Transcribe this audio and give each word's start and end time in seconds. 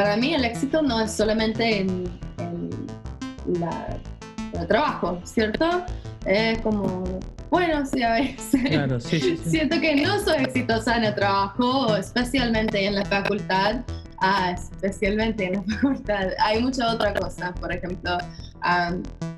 para 0.00 0.16
mí 0.16 0.32
el 0.32 0.46
éxito 0.46 0.80
no 0.80 0.98
es 1.02 1.12
solamente 1.12 1.80
en, 1.80 2.04
la, 3.60 3.98
el 4.58 4.66
trabajo, 4.66 5.20
¿cierto? 5.24 5.84
Es 6.24 6.58
como, 6.60 7.04
bueno, 7.50 7.84
sí, 7.84 8.02
a 8.02 8.14
veces. 8.14 8.62
Claro, 8.70 8.98
sí, 8.98 9.20
sí, 9.20 9.36
Siento 9.36 9.78
que 9.78 9.96
no 9.96 10.18
soy 10.20 10.44
exitosa 10.44 10.96
en 10.96 11.04
el 11.04 11.14
trabajo, 11.14 11.94
especialmente 11.96 12.86
en 12.86 12.94
la 12.94 13.04
facultad. 13.04 13.82
Ah, 14.22 14.52
especialmente 14.52 15.44
en 15.44 15.52
la 15.56 15.62
facultad. 15.74 16.28
Hay 16.38 16.62
mucha 16.62 16.94
otra 16.94 17.12
cosa, 17.12 17.52
por 17.60 17.70
ejemplo, 17.70 18.16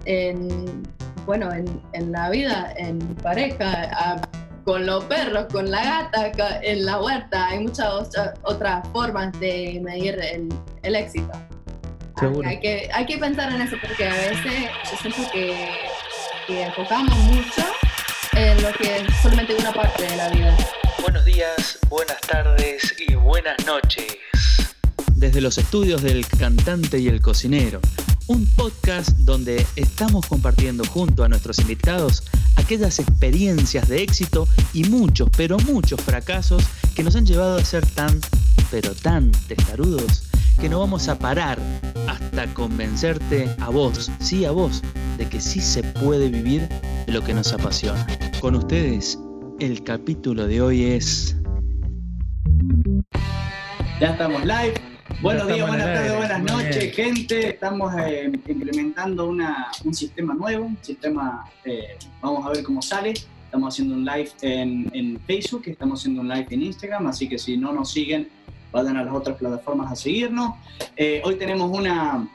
en, 0.05 0.85
bueno, 1.27 1.51
en, 1.53 2.13
la 2.13 2.31
vida, 2.31 2.73
en 2.77 3.01
pareja, 3.17 4.21
con 4.65 4.87
los 4.87 5.05
perros, 5.05 5.47
con 5.53 5.71
la 5.71 5.85
gata, 5.85 6.61
en 6.63 6.85
la 6.85 7.01
huerta, 7.01 7.49
hay 7.49 7.61
muchas 7.61 8.09
otras 8.43 8.89
formas 8.93 9.39
de 9.41 9.81
medir 9.83 10.19
el, 10.83 10.95
éxito. 10.95 11.33
Hay, 12.45 12.61
que, 12.61 12.89
hay 12.93 13.07
que 13.07 13.19
pensar 13.19 13.53
en 13.53 13.63
eso 13.63 13.77
porque 13.81 14.07
a 14.07 14.15
veces 14.15 14.71
yo 14.91 14.97
siento 15.01 15.33
que, 15.33 15.71
que 16.47 16.63
enfocamos 16.63 17.17
mucho 17.19 17.63
en 18.35 18.63
lo 18.63 18.73
que 18.75 18.99
es 18.99 19.03
solamente 19.21 19.55
una 19.57 19.73
parte 19.73 20.05
de 20.05 20.17
la 20.17 20.29
vida. 20.29 20.57
Buenos 21.01 21.25
días, 21.25 21.79
buenas 21.89 22.21
tardes 22.21 22.95
y 23.09 23.15
buenas 23.15 23.57
noches. 23.67 24.19
Desde 25.17 25.41
los 25.41 25.59
estudios 25.59 26.03
del 26.03 26.27
cantante 26.27 26.99
y 26.99 27.09
el 27.09 27.21
cocinero 27.21 27.81
un 28.27 28.47
podcast 28.57 29.11
donde 29.19 29.67
estamos 29.77 30.27
compartiendo 30.27 30.85
junto 30.85 31.25
a 31.25 31.29
nuestros 31.29 31.59
invitados 31.59 32.23
aquellas 32.57 32.99
experiencias 32.99 33.89
de 33.89 34.03
éxito 34.03 34.47
y 34.73 34.85
muchos, 34.85 35.29
pero 35.37 35.59
muchos 35.61 36.01
fracasos 36.01 36.65
que 36.95 37.03
nos 37.03 37.17
han 37.17 37.27
llevado 37.27 37.57
a 37.57 37.65
ser 37.65 37.85
tan, 37.87 38.21
pero 38.71 38.95
tan 38.95 39.31
testarudos 39.49 40.23
que 40.61 40.69
no 40.69 40.81
vamos 40.81 41.09
a 41.09 41.19
parar 41.19 41.59
hasta 42.09 42.53
convencerte 42.55 43.49
a 43.61 43.71
vos, 43.71 44.11
sí 44.21 44.45
a 44.45 44.51
vos, 44.51 44.83
de 45.19 45.29
que 45.29 45.41
sí 45.41 45.61
se 45.61 45.83
puede 45.83 46.29
vivir 46.29 46.69
de 47.07 47.13
lo 47.13 47.23
que 47.23 47.35
nos 47.35 47.53
apasiona. 47.53 48.07
Con 48.41 48.55
ustedes, 48.57 49.19
el 49.61 49.83
capítulo 49.83 50.47
de 50.47 50.63
hoy 50.63 50.85
es... 50.85 51.37
Ya 54.01 54.11
estamos 54.11 54.45
live. 54.45 54.92
Buenos 55.23 55.47
días, 55.47 55.69
buenas 55.69 55.87
tardes, 55.87 56.17
buenas 56.17 56.43
noches, 56.43 56.97
gente. 56.97 57.51
Estamos 57.51 57.95
eh, 57.97 58.29
implementando 58.49 59.29
un 59.29 59.95
sistema 59.95 60.35
nuevo, 60.35 60.65
un 60.65 60.79
sistema, 60.83 61.49
eh, 61.65 61.97
vamos 62.21 62.45
a 62.45 62.51
ver 62.51 62.65
cómo 62.65 62.83
sale. 62.83 63.15
Estamos 63.45 63.73
haciendo 63.73 63.95
un 63.95 64.05
live 64.05 64.31
en, 64.41 65.21
Facebook, 65.25 65.63
estamos 65.67 66.01
haciendo 66.01 66.23
un 66.23 66.29
live 66.29 66.49
en 66.51 66.63
Instagram, 66.63 67.07
así 67.07 67.29
que 67.29 67.39
si 67.39 67.57
no 67.57 67.73
nos 67.73 67.93
siguen, 67.93 68.31
vayan 68.73 68.97
a 68.97 69.05
las 69.05 69.15
otras 69.15 69.39
plataformas 69.39 69.93
a 69.93 69.95
seguirnos. 69.95 70.55
Eh, 70.97 71.23
hoy 71.25 71.37
tenemos 71.37 71.71
una, 71.71 72.27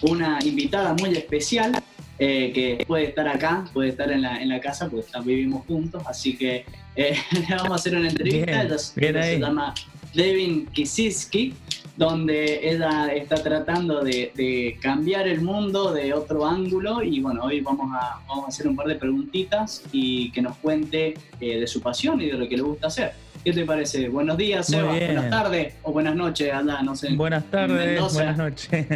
una 0.00 0.38
invitada 0.42 0.94
muy 0.94 1.10
especial 1.10 1.82
que 2.18 2.84
puede 2.88 3.04
estar 3.04 3.28
acá, 3.28 3.66
puede 3.74 3.90
estar 3.90 4.10
en 4.10 4.22
la, 4.22 4.40
en 4.40 4.48
la 4.48 4.60
casa, 4.60 4.88
porque 4.88 5.06
vivimos 5.20 5.66
juntos, 5.66 6.02
así 6.06 6.38
que 6.38 6.64
le 6.96 7.54
vamos 7.54 7.72
a 7.72 7.74
hacer 7.74 7.94
una 7.94 8.08
entrevista. 8.08 8.62
Ella, 8.62 8.78
se 8.78 9.38
llama 9.38 9.74
Devin 10.14 10.64
Kisiski 10.68 11.54
donde 11.98 12.60
ella 12.70 13.08
está 13.08 13.42
tratando 13.42 14.02
de, 14.04 14.78
cambiar 14.80 15.26
el 15.26 15.40
mundo 15.40 15.92
de 15.92 16.14
otro 16.14 16.46
ángulo 16.46 17.02
y 17.02 17.20
bueno, 17.20 17.42
hoy 17.42 17.60
vamos 17.60 17.90
a, 17.92 18.20
vamos 18.28 18.44
a 18.44 18.48
hacer 18.48 18.68
un 18.68 18.76
par 18.76 18.86
de 18.86 18.94
preguntitas 18.94 19.82
y 19.90 20.30
que 20.30 20.40
nos 20.40 20.56
cuente 20.58 21.14
eh, 21.40 21.58
de 21.58 21.66
su 21.66 21.80
pasión 21.80 22.20
y 22.20 22.26
de 22.26 22.34
lo 22.34 22.48
que 22.48 22.56
le 22.56 22.62
gusta 22.62 22.86
hacer. 22.86 23.14
¿Qué 23.42 23.52
te 23.52 23.64
parece? 23.64 24.08
Buenos 24.08 24.36
días, 24.36 24.68
Seba. 24.68 24.92
Buenas 24.92 25.28
tardes 25.28 25.74
o 25.82 25.92
buenas 25.92 26.14
noches, 26.14 26.52
anda, 26.52 26.80
no 26.82 26.94
sé. 26.94 27.14
Buenas 27.14 27.44
tardes, 27.50 28.12
buenas 28.14 28.38
noches. 28.38 28.86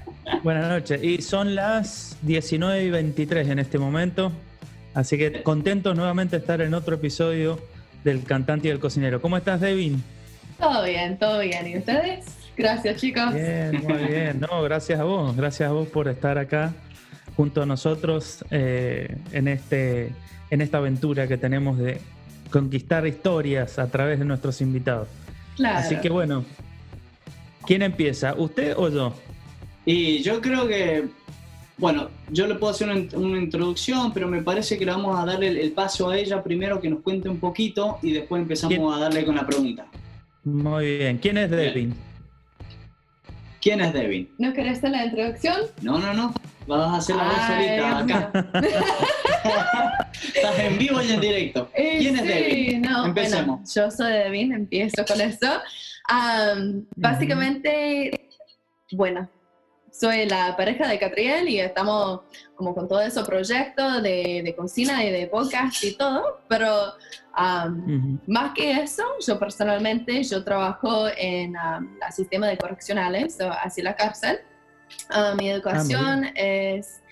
buenas 0.42 0.68
noches. 0.68 1.04
Y 1.04 1.22
son 1.22 1.54
las 1.54 2.16
19 2.22 2.82
y 2.82 2.90
23 2.90 3.48
en 3.50 3.60
este 3.60 3.78
momento. 3.78 4.32
Así 4.94 5.16
que 5.16 5.44
contentos 5.44 5.94
nuevamente 5.94 6.36
de 6.36 6.40
estar 6.40 6.60
en 6.60 6.74
otro 6.74 6.96
episodio 6.96 7.60
del 8.02 8.24
cantante 8.24 8.66
y 8.66 8.70
del 8.72 8.80
cocinero. 8.80 9.22
¿Cómo 9.22 9.36
estás, 9.36 9.60
Devin? 9.60 10.02
Todo 10.58 10.82
bien, 10.82 11.16
todo 11.18 11.38
bien. 11.38 11.68
¿Y 11.68 11.78
ustedes? 11.78 12.37
Gracias, 12.58 13.00
chicos. 13.00 13.32
Bien, 13.32 13.82
muy 13.84 14.04
bien. 14.04 14.40
No, 14.40 14.62
gracias 14.62 14.98
a 14.98 15.04
vos. 15.04 15.36
Gracias 15.36 15.68
a 15.70 15.72
vos 15.72 15.86
por 15.88 16.08
estar 16.08 16.38
acá 16.38 16.74
junto 17.36 17.62
a 17.62 17.66
nosotros 17.66 18.44
eh, 18.50 19.16
en, 19.30 19.46
este, 19.46 20.10
en 20.50 20.60
esta 20.60 20.78
aventura 20.78 21.28
que 21.28 21.36
tenemos 21.36 21.78
de 21.78 22.00
conquistar 22.50 23.06
historias 23.06 23.78
a 23.78 23.88
través 23.88 24.18
de 24.18 24.24
nuestros 24.24 24.60
invitados. 24.60 25.06
Claro. 25.54 25.78
Así 25.78 25.96
que 25.96 26.10
bueno, 26.10 26.44
¿quién 27.64 27.82
empieza? 27.82 28.34
¿Usted 28.34 28.76
o 28.76 28.88
yo? 28.88 29.14
Y 29.84 30.20
yo 30.22 30.40
creo 30.40 30.66
que, 30.66 31.04
bueno, 31.76 32.08
yo 32.30 32.48
le 32.48 32.56
puedo 32.56 32.72
hacer 32.72 32.88
una, 32.90 33.38
introducción, 33.38 34.12
pero 34.12 34.26
me 34.26 34.42
parece 34.42 34.76
que 34.76 34.84
le 34.84 34.90
vamos 34.90 35.16
a 35.16 35.24
darle 35.24 35.62
el, 35.62 35.70
paso 35.70 36.10
a 36.10 36.18
ella 36.18 36.42
primero 36.42 36.80
que 36.80 36.90
nos 36.90 37.02
cuente 37.02 37.28
un 37.28 37.38
poquito 37.38 37.98
y 38.02 38.14
después 38.14 38.42
empezamos 38.42 38.96
a 38.96 39.00
darle 39.00 39.24
con 39.24 39.36
la 39.36 39.46
pregunta. 39.46 39.86
Muy 40.42 40.98
bien. 40.98 41.18
¿Quién 41.18 41.38
es 41.38 41.50
Devin? 41.50 42.07
¿Quién 43.68 43.82
es 43.82 43.92
Devin? 43.92 44.30
¿No 44.38 44.54
querés 44.54 44.78
hacer 44.78 44.92
la 44.92 45.04
introducción? 45.04 45.60
No, 45.82 45.98
no, 45.98 46.14
no. 46.14 46.32
Vas 46.66 46.80
a 46.90 46.96
hacer 46.96 47.16
la 47.16 47.24
voz 47.24 47.36
solita 47.46 47.98
acá. 47.98 48.32
Estás 50.34 50.58
en 50.60 50.78
vivo 50.78 51.02
y 51.02 51.12
en 51.12 51.20
directo. 51.20 51.70
Eh, 51.74 51.98
¿Quién 51.98 52.16
es 52.16 52.24
Devin? 52.24 52.80
No, 52.80 53.04
Empecemos. 53.04 53.74
yo 53.74 53.90
soy 53.90 54.10
Devin, 54.10 54.54
empiezo 54.54 55.04
con 55.04 55.20
eso. 55.20 55.60
básicamente, 56.96 58.30
bueno, 58.92 59.28
soy 59.90 60.26
la 60.26 60.56
pareja 60.56 60.88
de 60.88 60.98
Catriel 60.98 61.48
y 61.48 61.60
estamos 61.60 62.20
como 62.54 62.74
con 62.74 62.88
todo 62.88 63.00
ese 63.00 63.22
proyecto 63.24 64.00
de, 64.00 64.42
de 64.44 64.54
cocina 64.56 65.04
y 65.04 65.10
de 65.10 65.26
podcast 65.26 65.82
y 65.84 65.96
todo, 65.96 66.40
pero 66.48 66.92
más 68.26 68.52
que 68.54 68.72
eso, 68.72 69.04
yo 69.24 69.38
personalmente, 69.38 70.22
yo 70.24 70.42
trabajo 70.42 71.06
en 71.16 71.54
el 71.54 72.12
sistema 72.12 72.48
de 72.48 72.56
correccionales, 72.56 73.38
así 73.62 73.82
la 73.82 73.94
cárcel. 73.94 74.40
mi 75.38 75.50
educación 75.50 76.24
ah, 76.24 76.32
es 76.34 77.02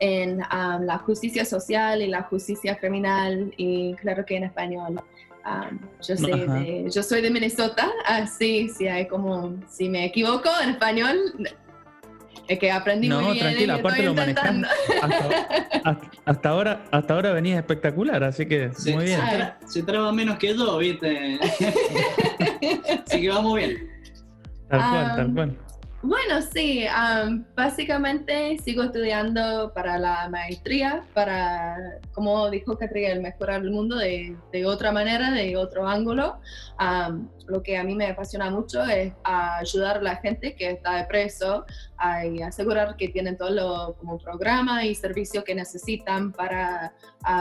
en 0.00 0.38
la 0.38 0.98
justicia 1.04 1.44
social 1.44 2.02
y 2.02 2.08
la 2.08 2.22
justicia 2.22 2.78
criminal 2.78 3.52
y 3.56 3.94
claro 3.94 4.24
que 4.24 4.36
en 4.36 4.44
español. 4.44 5.00
yo, 6.06 6.14
yo 6.86 7.02
soy 7.02 7.22
de 7.22 7.30
Minnesota, 7.30 7.90
así 8.06 8.68
si 8.68 8.86
hay 8.86 9.08
como, 9.08 9.56
si 9.68 9.88
me 9.88 10.04
equivoco 10.04 10.50
en 10.62 10.70
español, 10.70 11.16
es 12.50 12.58
que 12.58 12.72
aprendí 12.72 13.08
no, 13.08 13.20
muy 13.20 13.34
bien. 13.34 13.46
tranquila, 13.46 13.74
aparte 13.76 14.02
lo 14.02 14.12
manejando. 14.12 14.66
Hasta, 16.24 16.48
ahora, 16.48 16.82
hasta 16.90 17.14
ahora 17.14 17.32
venías 17.32 17.58
espectacular, 17.58 18.24
así 18.24 18.44
que 18.44 18.72
muy 18.92 19.04
bien. 19.04 19.20
Se, 19.66 19.84
traba 19.84 20.10
menos 20.10 20.36
que 20.36 20.56
yo, 20.56 20.78
¿viste? 20.78 21.38
así 23.06 23.20
que 23.20 23.28
vamos 23.28 23.54
bien. 23.54 23.88
Tal 24.68 24.80
cual, 24.80 25.16
tal 25.16 25.32
cual. 25.32 25.56
Bueno, 26.02 26.40
sí, 26.40 26.86
básicamente 27.54 28.56
sigo 28.64 28.84
estudiando 28.84 29.70
para 29.74 29.98
la 29.98 30.30
maestría, 30.30 31.04
para, 31.12 31.98
como 32.12 32.48
dijo 32.48 32.78
Catriel, 32.78 33.20
mejorar 33.20 33.60
el 33.60 33.70
mundo 33.70 33.96
de, 33.96 34.34
de, 34.50 34.64
otra 34.64 34.92
manera, 34.92 35.30
de 35.30 35.58
otro 35.58 35.86
ángulo. 35.86 36.40
lo 37.48 37.62
que 37.62 37.76
a 37.76 37.84
mí 37.84 37.94
me 37.94 38.06
apasiona 38.06 38.50
mucho 38.50 38.82
es 38.82 39.12
ayudar 39.24 39.98
a 39.98 40.02
la 40.02 40.16
gente 40.16 40.54
que 40.54 40.70
está 40.70 40.96
de 40.96 41.04
preso 41.04 41.66
y 42.32 42.40
asegurar 42.40 42.96
que 42.96 43.08
tienen 43.08 43.36
todo 43.36 43.50
lo 43.50 43.96
como 43.98 44.18
programa 44.18 44.86
y 44.86 44.94
servicios 44.94 45.44
que 45.44 45.54
necesitan 45.54 46.32
para 46.32 46.94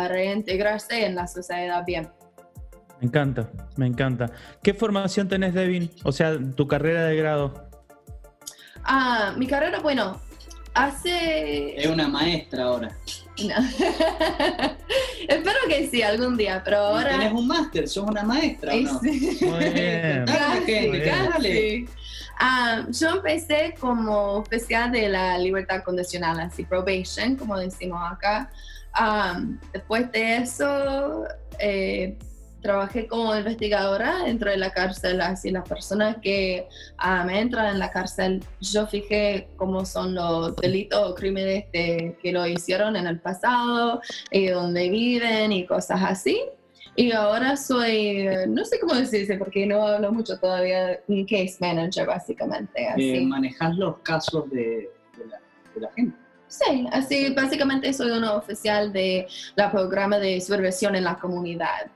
reintegrarse 0.09 1.05
en 1.05 1.15
la 1.15 1.27
sociedad 1.27 1.85
bien. 1.85 2.09
Me 2.99 3.07
encanta, 3.07 3.49
me 3.77 3.87
encanta. 3.87 4.25
¿Qué 4.61 4.73
formación 4.73 5.29
tenés, 5.29 5.53
Devin? 5.53 5.89
O 6.03 6.11
sea, 6.11 6.37
tu 6.57 6.67
carrera 6.67 7.05
de 7.05 7.15
grado. 7.15 7.68
Ah, 8.91 9.35
mi 9.37 9.45
carrera, 9.45 9.79
bueno, 9.81 10.19
hace... 10.73 11.79
Es 11.79 11.85
una 11.85 12.07
maestra 12.07 12.63
ahora. 12.63 12.89
Espero 15.27 15.59
que 15.67 15.87
sí, 15.87 16.01
algún 16.01 16.35
día, 16.35 16.63
pero 16.65 16.77
ahora... 16.77 17.11
Tienes 17.11 17.33
un 17.33 17.47
máster, 17.47 17.87
sos 17.87 18.09
una 18.09 18.23
maestra, 18.23 18.73
¿no? 18.75 18.99
Sí. 18.99 19.37
Muy 19.41 19.69
bien. 19.69 20.25
Ah, 22.41 22.85
yo 22.89 23.09
empecé 23.09 23.75
como 23.81 24.35
oficial 24.35 24.93
de 24.93 25.09
la 25.09 25.37
libertad 25.37 25.83
condicional, 25.83 26.39
así 26.39 26.63
probation, 26.63 27.35
como 27.35 27.59
decimos 27.59 27.99
acá. 28.09 28.49
Ah, 28.93 29.41
después 29.73 30.09
de 30.13 30.37
eso, 30.37 31.25
eh, 31.59 32.17
trabajé 32.61 33.07
como 33.07 33.35
investigadora 33.35 34.23
dentro 34.23 34.51
de 34.51 34.57
la 34.57 34.71
cárcel, 34.71 35.21
así 35.21 35.51
las 35.51 35.67
personas 35.67 36.17
que 36.21 36.67
ah, 36.97 37.23
me 37.23 37.39
entran 37.39 37.73
en 37.73 37.79
la 37.79 37.91
cárcel, 37.91 38.43
yo 38.59 38.87
fijé 38.87 39.47
cómo 39.55 39.85
son 39.85 40.15
los 40.15 40.55
delitos 40.57 41.11
o 41.11 41.15
crímenes 41.15 41.65
que 41.71 42.31
lo 42.31 42.45
hicieron 42.47 42.95
en 42.95 43.07
el 43.07 43.19
pasado 43.19 44.01
y 44.31 44.47
dónde 44.47 44.89
viven 44.89 45.51
y 45.51 45.65
cosas 45.65 46.01
así. 46.03 46.41
Y 46.95 47.13
ahora 47.13 47.55
soy, 47.55 48.27
no 48.49 48.65
sé 48.65 48.77
cómo 48.77 48.93
decirse 48.93 49.37
porque 49.37 49.65
no 49.65 49.87
hablo 49.87 50.11
mucho 50.11 50.37
todavía, 50.37 50.99
un 51.07 51.23
case 51.25 51.55
manager 51.61 52.07
básicamente. 52.07 52.87
Así. 52.87 53.25
manejas 53.25 53.77
los 53.77 53.99
casos 53.99 54.49
de, 54.49 54.89
la, 55.79 55.89
gente. 55.95 56.17
Sí, 56.47 56.87
así 56.91 57.33
básicamente 57.33 57.93
soy 57.93 58.11
uno 58.11 58.35
oficial 58.35 58.91
de 58.91 59.27
la 59.55 59.71
programa 59.71 60.17
de 60.17 60.41
supervisión 60.41 60.93
en 60.95 61.05
la 61.05 61.17
comunidad. 61.17 61.89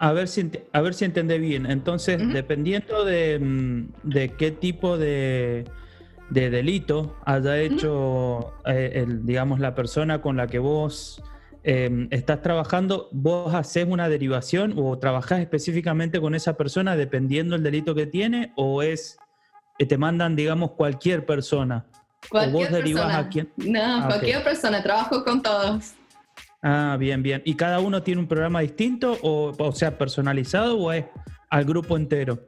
A 0.00 0.12
ver 0.12 0.28
si, 0.28 0.50
a 0.72 0.80
ver 0.80 0.94
si 0.94 1.04
entendé 1.04 1.38
bien. 1.38 1.66
Entonces, 1.66 2.20
dependiendo 2.32 3.04
de, 3.04 3.38
mm, 3.38 3.88
de, 4.02 4.30
qué 4.30 4.50
tipo 4.50 4.96
de, 4.96 5.64
de 6.30 6.50
delito 6.50 7.16
haya 7.24 7.58
hecho, 7.60 8.54
eh, 8.66 8.92
el, 8.94 9.24
digamos, 9.24 9.60
la 9.60 9.74
persona 9.74 10.20
con 10.20 10.36
la 10.36 10.46
que 10.46 10.58
vos 10.58 11.22
em, 11.64 12.08
estás 12.10 12.42
trabajando, 12.42 13.08
vos 13.12 13.54
haces 13.54 13.86
una 13.88 14.08
derivación 14.08 14.74
o 14.76 14.98
trabajás 14.98 15.40
específicamente 15.40 16.20
con 16.20 16.34
esa 16.34 16.56
persona 16.56 16.96
dependiendo 16.96 17.54
del 17.54 17.62
delito 17.62 17.94
que 17.94 18.06
tiene 18.06 18.52
o 18.56 18.82
es 18.82 19.18
que 19.78 19.86
te 19.86 19.96
mandan, 19.96 20.34
digamos, 20.34 20.72
cualquier 20.72 21.24
persona. 21.24 21.86
Cualquier 22.28 22.54
o 22.54 22.58
vos 22.58 22.70
derivas 22.70 23.14
a 23.14 23.28
quién. 23.28 23.52
No, 23.56 23.80
ah, 23.80 24.04
cualquier 24.08 24.42
persona, 24.42 24.82
trabajo 24.82 25.22
con 25.24 25.40
todos. 25.40 25.94
Ah, 26.62 26.96
bien, 26.98 27.22
bien. 27.22 27.42
¿Y 27.44 27.54
cada 27.54 27.80
uno 27.80 28.02
tiene 28.02 28.20
un 28.20 28.26
programa 28.26 28.60
distinto 28.60 29.16
o, 29.22 29.54
o 29.56 29.72
sea, 29.72 29.96
personalizado 29.96 30.78
o 30.78 30.92
es 30.92 31.04
al 31.50 31.64
grupo 31.64 31.96
entero? 31.96 32.38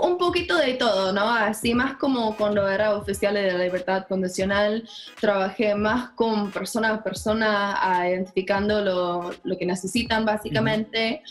Un, 0.00 0.16
poquito 0.18 0.56
de 0.56 0.74
todo, 0.74 1.12
¿no? 1.12 1.28
Así 1.30 1.74
más 1.74 1.96
como 1.96 2.36
cuando 2.36 2.68
era 2.68 2.96
oficial 2.96 3.34
de 3.34 3.52
la 3.52 3.58
libertad 3.58 4.06
condicional, 4.08 4.88
trabajé 5.20 5.74
más 5.74 6.10
con 6.10 6.50
persona 6.50 6.94
a 6.94 7.02
persona, 7.02 7.78
identificando 8.08 8.82
lo, 8.82 9.30
lo, 9.44 9.58
que 9.58 9.66
necesitan 9.66 10.24
básicamente, 10.24 11.22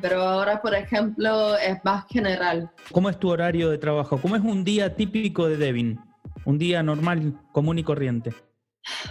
pero 0.00 0.22
ahora, 0.22 0.62
por 0.62 0.74
ejemplo, 0.74 1.56
es 1.58 1.78
más 1.84 2.06
general. 2.08 2.70
¿Cómo 2.92 3.10
es 3.10 3.18
tu 3.18 3.28
horario 3.28 3.70
de 3.70 3.78
trabajo? 3.78 4.18
¿Cómo 4.18 4.36
es 4.36 4.42
un 4.42 4.64
día 4.64 4.94
típico 4.94 5.48
de 5.48 5.56
Devin? 5.56 6.00
Un 6.44 6.58
día 6.58 6.82
normal, 6.82 7.34
común 7.52 7.78
y 7.78 7.84
corriente. 7.84 8.32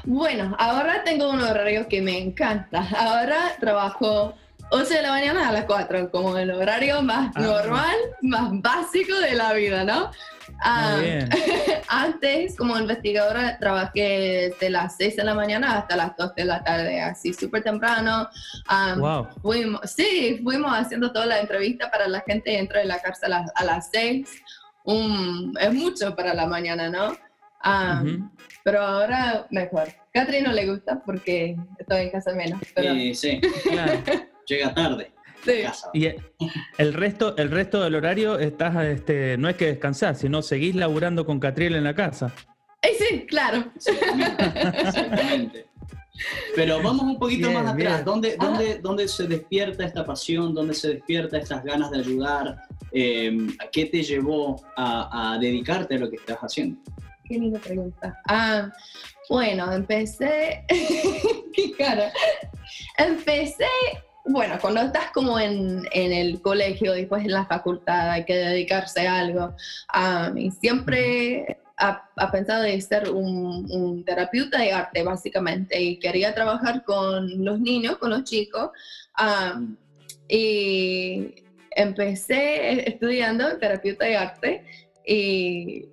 Bueno, 0.03 0.55
ahora 0.59 1.03
tengo 1.03 1.29
un 1.29 1.41
horario 1.41 1.87
que 1.87 2.01
me 2.01 2.17
encanta. 2.17 2.87
Ahora 2.97 3.55
trabajo 3.59 4.35
8 4.69 4.89
de 4.89 5.01
la 5.03 5.09
mañana 5.09 5.49
a 5.49 5.51
las 5.51 5.65
4, 5.65 6.09
como 6.09 6.35
el 6.37 6.49
horario 6.49 7.01
más 7.03 7.31
ah, 7.35 7.41
normal, 7.41 7.95
más 8.21 8.49
básico 8.61 9.15
de 9.19 9.35
la 9.35 9.53
vida, 9.53 9.83
¿no? 9.83 10.09
Ah, 10.63 10.99
antes, 11.87 12.55
como 12.55 12.77
investigadora, 12.77 13.57
trabajé 13.59 14.49
desde 14.49 14.69
las 14.69 14.95
6 14.97 15.17
de 15.17 15.23
la 15.23 15.35
mañana 15.35 15.77
hasta 15.77 15.95
las 15.95 16.17
2 16.17 16.35
de 16.35 16.45
la 16.45 16.63
tarde, 16.63 17.01
así 17.01 17.33
súper 17.33 17.63
temprano. 17.63 18.29
wow. 18.97 19.27
Fuimos, 19.41 19.81
sí, 19.91 20.39
fuimos 20.43 20.71
haciendo 20.73 21.11
toda 21.11 21.27
la 21.27 21.39
entrevista 21.39 21.91
para 21.91 22.07
la 22.07 22.21
gente 22.21 22.51
dentro 22.51 22.79
de 22.79 22.85
la 22.85 22.99
cárcel 22.99 23.33
a, 23.33 23.63
las 23.63 23.89
6. 23.91 24.27
es 25.59 25.73
mucho 25.73 26.15
para 26.15 26.33
la 26.33 26.47
mañana, 26.47 26.89
¿no? 26.89 27.15
Pero 28.63 28.81
ahora 28.81 29.47
mejor. 29.51 29.89
Catherine 30.13 30.47
no 30.47 30.53
le 30.53 30.67
gusta 30.69 31.01
porque 31.05 31.57
estoy 31.79 32.01
en 32.01 32.11
casa 32.11 32.33
menos. 32.33 32.61
Pero... 32.75 32.93
Sí, 32.93 33.15
sí, 33.15 33.41
claro. 33.63 34.01
Llega 34.47 34.73
tarde. 34.73 35.11
Sí. 35.45 35.63
Y 35.93 36.07
el 36.77 36.93
resto, 36.93 37.35
el 37.37 37.51
resto 37.51 37.83
del 37.83 37.95
horario 37.95 38.39
estás, 38.39 38.83
este, 38.85 39.37
no 39.37 39.49
es 39.49 39.57
que 39.57 39.67
descansar, 39.67 40.15
sino 40.15 40.41
seguís 40.41 40.75
laburando 40.75 41.25
con 41.25 41.39
Catriel 41.39 41.75
en 41.75 41.83
la 41.83 41.93
casa. 41.93 42.33
sí, 42.81 43.25
claro. 43.27 43.65
Exactamente. 43.75 45.67
Pero 46.55 46.81
vamos 46.81 47.03
un 47.03 47.19
poquito 47.19 47.51
más 47.51 47.65
atrás. 47.73 48.05
¿Dónde, 48.05 48.37
dónde, 48.39 48.79
¿Dónde, 48.79 49.07
se 49.07 49.27
despierta 49.27 49.83
esta 49.83 50.05
pasión? 50.05 50.53
¿Dónde 50.53 50.73
se 50.73 50.89
despierta 50.89 51.37
estas 51.37 51.63
ganas 51.63 51.91
de 51.91 51.99
ayudar? 51.99 52.55
Eh, 52.91 53.47
¿Qué 53.71 53.85
te 53.85 54.03
llevó 54.03 54.63
a, 54.77 55.33
a 55.33 55.39
dedicarte 55.39 55.95
a 55.95 55.99
lo 55.99 56.09
que 56.09 56.17
estás 56.17 56.37
haciendo? 56.37 56.79
Qué 57.33 57.39
linda 57.39 57.59
pregunta. 57.59 58.21
Ah, 58.27 58.71
bueno, 59.27 59.73
empecé. 59.73 60.63
Qué 61.55 61.71
cara. 61.75 62.13
Empecé. 62.95 63.65
Bueno, 64.23 64.59
cuando 64.61 64.81
estás 64.81 65.09
como 65.11 65.39
en, 65.39 65.81
en, 65.93 66.13
el 66.13 66.43
colegio, 66.43 66.93
después 66.93 67.25
en 67.25 67.31
la 67.31 67.47
facultad, 67.47 68.11
hay 68.11 68.25
que 68.25 68.35
dedicarse 68.35 69.07
a 69.07 69.17
algo. 69.17 69.55
Ah, 69.91 70.31
y 70.35 70.51
siempre 70.51 71.57
ha, 71.77 72.07
pensado 72.31 72.61
de 72.61 72.79
ser 72.81 73.09
un, 73.09 73.65
un, 73.71 74.05
terapeuta 74.05 74.59
de 74.59 74.71
arte, 74.71 75.01
básicamente, 75.01 75.81
y 75.81 75.97
quería 75.97 76.35
trabajar 76.35 76.83
con 76.83 77.43
los 77.43 77.59
niños, 77.59 77.97
con 77.97 78.11
los 78.11 78.25
chicos. 78.25 78.69
Ah, 79.15 79.59
y 80.29 81.33
empecé 81.71 82.87
estudiando 82.87 83.57
terapeuta 83.57 84.05
de 84.05 84.17
arte 84.17 84.65
y 85.03 85.87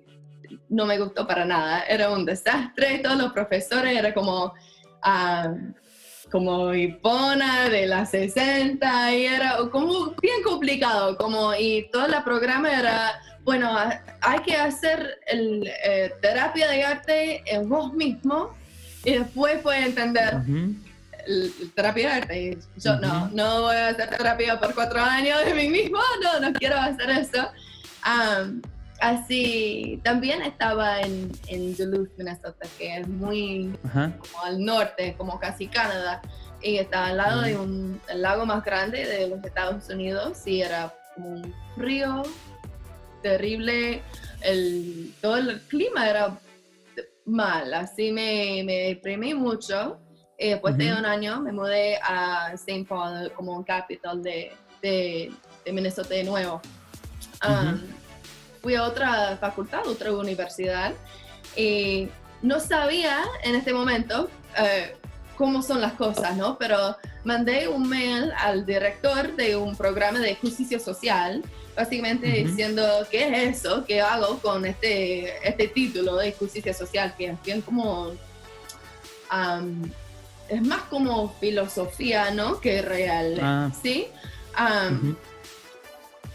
no 0.69 0.85
me 0.85 0.97
gustó 0.97 1.27
para 1.27 1.45
nada, 1.45 1.83
era 1.83 2.09
un 2.09 2.25
desastre, 2.25 2.99
todos 2.99 3.17
los 3.17 3.33
profesores 3.33 3.97
era 3.97 4.13
como, 4.13 4.53
ah, 5.01 5.53
como 6.31 6.73
hipona 6.73 7.69
de 7.69 7.85
las 7.85 8.11
60 8.11 9.13
y 9.13 9.25
era 9.25 9.57
como 9.71 10.15
bien 10.21 10.41
complicado, 10.43 11.17
como 11.17 11.53
y 11.53 11.89
todo 11.91 12.05
el 12.05 12.23
programa 12.23 12.71
era, 12.71 13.21
bueno, 13.43 13.69
hay 14.21 14.39
que 14.39 14.55
hacer 14.55 15.19
el, 15.27 15.69
eh, 15.83 16.13
terapia 16.21 16.69
de 16.69 16.83
arte 16.83 17.43
en 17.45 17.67
vos 17.67 17.93
mismo 17.93 18.55
y 19.03 19.17
después 19.17 19.59
puedes 19.61 19.85
entender. 19.85 20.35
el, 21.27 21.71
terapia 21.75 22.09
de 22.09 22.15
arte. 22.15 22.57
yo 22.77 22.95
no, 22.95 23.29
no 23.29 23.61
voy 23.61 23.75
a 23.75 23.89
hacer 23.89 24.09
terapia 24.09 24.59
por 24.59 24.73
cuatro 24.73 25.01
años 25.01 25.43
de 25.45 25.53
mí 25.53 25.69
mismo, 25.69 25.99
no, 26.23 26.39
no 26.39 26.53
quiero 26.53 26.77
hacer 26.77 27.09
eso. 27.11 27.51
Ah, 28.03 28.45
Así, 29.01 29.99
también 30.03 30.43
estaba 30.43 31.01
en, 31.01 31.31
en 31.47 31.75
Duluth, 31.75 32.11
Minnesota, 32.17 32.67
que 32.77 32.97
es 32.97 33.07
muy 33.07 33.75
como 33.91 34.43
al 34.43 34.63
norte, 34.63 35.15
como 35.17 35.39
casi 35.39 35.65
Canadá, 35.65 36.21
y 36.61 36.77
estaba 36.77 37.07
al 37.07 37.17
lado 37.17 37.41
de 37.41 37.57
un 37.57 37.99
el 38.07 38.21
lago 38.21 38.45
más 38.45 38.63
grande 38.63 39.03
de 39.07 39.27
los 39.27 39.43
Estados 39.43 39.89
Unidos, 39.89 40.45
y 40.45 40.61
era 40.61 40.93
como 41.15 41.29
un 41.29 41.55
frío 41.75 42.21
terrible, 43.23 44.03
el, 44.41 45.15
todo 45.19 45.37
el 45.37 45.59
clima 45.61 46.07
era 46.07 46.37
mal, 47.25 47.73
así 47.73 48.11
me, 48.11 48.61
me 48.63 48.89
deprimí 48.89 49.33
mucho. 49.33 49.99
Y 50.37 50.49
después 50.49 50.77
de 50.77 50.93
un 50.93 51.07
año 51.07 51.41
me 51.41 51.51
mudé 51.51 51.97
a 52.03 52.51
St. 52.53 52.85
Paul 52.87 53.31
como 53.33 53.65
capital 53.65 54.21
de, 54.21 54.51
de, 54.79 55.31
de 55.65 55.71
Minnesota 55.73 56.13
de 56.13 56.23
nuevo 56.23 56.61
fui 58.61 58.75
a 58.75 58.83
otra 58.83 59.37
facultad, 59.37 59.87
otra 59.87 60.11
universidad, 60.11 60.93
y 61.55 62.09
no 62.41 62.59
sabía 62.59 63.23
en 63.43 63.55
este 63.55 63.73
momento 63.73 64.29
eh, 64.57 64.95
cómo 65.35 65.61
son 65.61 65.81
las 65.81 65.93
cosas, 65.93 66.37
¿no? 66.37 66.57
Pero 66.57 66.95
mandé 67.23 67.67
un 67.67 67.87
mail 67.89 68.31
al 68.37 68.65
director 68.65 69.35
de 69.35 69.55
un 69.55 69.75
programa 69.75 70.19
de 70.19 70.35
justicia 70.35 70.79
social, 70.79 71.43
básicamente 71.75 72.27
diciendo, 72.27 72.83
¿qué 73.09 73.27
es 73.27 73.57
eso? 73.57 73.83
¿Qué 73.85 74.01
hago 74.01 74.39
con 74.39 74.65
este, 74.65 75.47
este 75.47 75.67
título 75.67 76.17
de 76.17 76.33
justicia 76.33 76.73
social? 76.73 77.15
Que 77.17 77.27
es 77.27 77.43
bien 77.43 77.61
como... 77.61 78.11
es 80.49 80.61
más 80.61 80.81
como 80.83 81.33
filosofía, 81.39 82.31
¿no? 82.31 82.59
Que 82.59 82.81
real, 82.81 83.39
ah. 83.41 83.71
¿sí? 83.81 84.07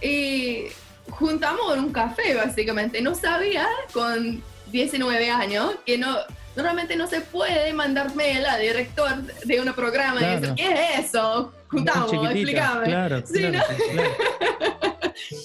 Y 0.00 0.66
juntamos 1.10 1.74
en 1.74 1.84
un 1.84 1.92
café, 1.92 2.34
básicamente. 2.34 3.00
No 3.00 3.14
sabía 3.14 3.66
con 3.92 4.42
19 4.70 5.30
años 5.30 5.76
que 5.84 5.98
no, 5.98 6.16
normalmente 6.54 6.96
no 6.96 7.06
se 7.06 7.20
puede 7.20 7.72
mandar 7.72 8.14
mail 8.14 8.44
a 8.46 8.58
director 8.58 9.22
de 9.44 9.60
un 9.60 9.72
programa 9.74 10.20
y 10.20 10.40
decir, 10.40 10.54
¿qué 10.54 10.72
es 10.72 11.06
eso? 11.06 11.52
Juntamos, 11.68 12.12
explícame. 12.12 12.86
Claro, 12.86 13.22
¿Sí, 13.26 13.44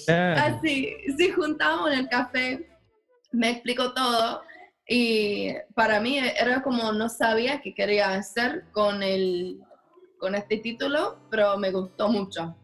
Así, 0.08 0.96
sí, 1.16 1.30
juntamos 1.30 1.90
en 1.90 2.00
el 2.00 2.08
café, 2.08 2.68
me 3.32 3.50
explicó 3.50 3.92
todo 3.94 4.42
y 4.86 5.54
para 5.74 6.00
mí 6.00 6.18
era 6.18 6.62
como 6.62 6.92
no 6.92 7.08
sabía 7.08 7.62
qué 7.62 7.74
quería 7.74 8.12
hacer 8.12 8.64
con, 8.72 9.02
el, 9.02 9.60
con 10.18 10.34
este 10.34 10.58
título, 10.58 11.18
pero 11.30 11.56
me 11.56 11.70
gustó 11.70 12.08
mucho. 12.08 12.54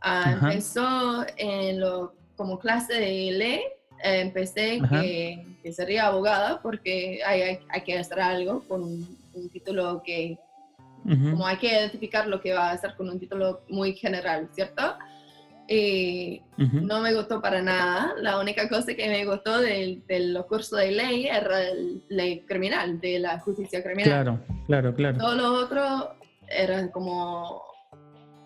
Ah, 0.00 0.32
empezó 0.32 1.24
en 1.36 1.80
lo 1.80 2.14
como 2.36 2.58
clase 2.58 2.94
de 2.94 3.32
ley, 3.32 3.60
eh, 4.02 4.20
empecé 4.20 4.80
que, 4.90 5.56
que, 5.62 5.72
sería 5.72 6.06
abogada 6.06 6.60
porque 6.60 7.20
hay, 7.24 7.58
hay, 7.68 7.80
que 7.82 7.98
hacer 7.98 8.20
algo 8.20 8.62
con 8.66 8.82
un, 8.82 9.48
título 9.52 10.02
que, 10.04 10.38
como 11.04 11.46
hay 11.46 11.56
que 11.56 11.68
identificar 11.68 12.26
lo 12.26 12.40
que 12.40 12.52
va 12.52 12.70
a 12.70 12.72
hacer 12.72 12.94
con 12.96 13.08
un 13.08 13.18
título 13.18 13.62
muy 13.68 13.94
general, 13.94 14.48
¿cierto? 14.52 14.82
Y 15.68 16.42
no 16.56 17.00
me 17.00 17.14
gustó 17.14 17.40
para 17.40 17.62
nada. 17.62 18.14
La 18.18 18.38
única 18.38 18.68
cosa 18.68 18.94
que 18.94 19.08
me 19.08 19.24
gustó 19.24 19.60
del, 19.60 20.02
los 20.32 20.46
cursos 20.46 20.78
de 20.78 20.90
ley 20.90 21.26
era 21.26 21.62
el 21.62 22.02
ley 22.08 22.40
criminal, 22.40 23.00
de 23.00 23.20
la 23.20 23.38
justicia 23.38 23.82
criminal. 23.82 24.10
Claro, 24.10 24.40
claro, 24.66 24.94
claro. 24.94 25.18
Todo 25.18 25.34
lo 25.34 25.54
otro 25.54 26.16
era 26.48 26.90
como 26.90 27.62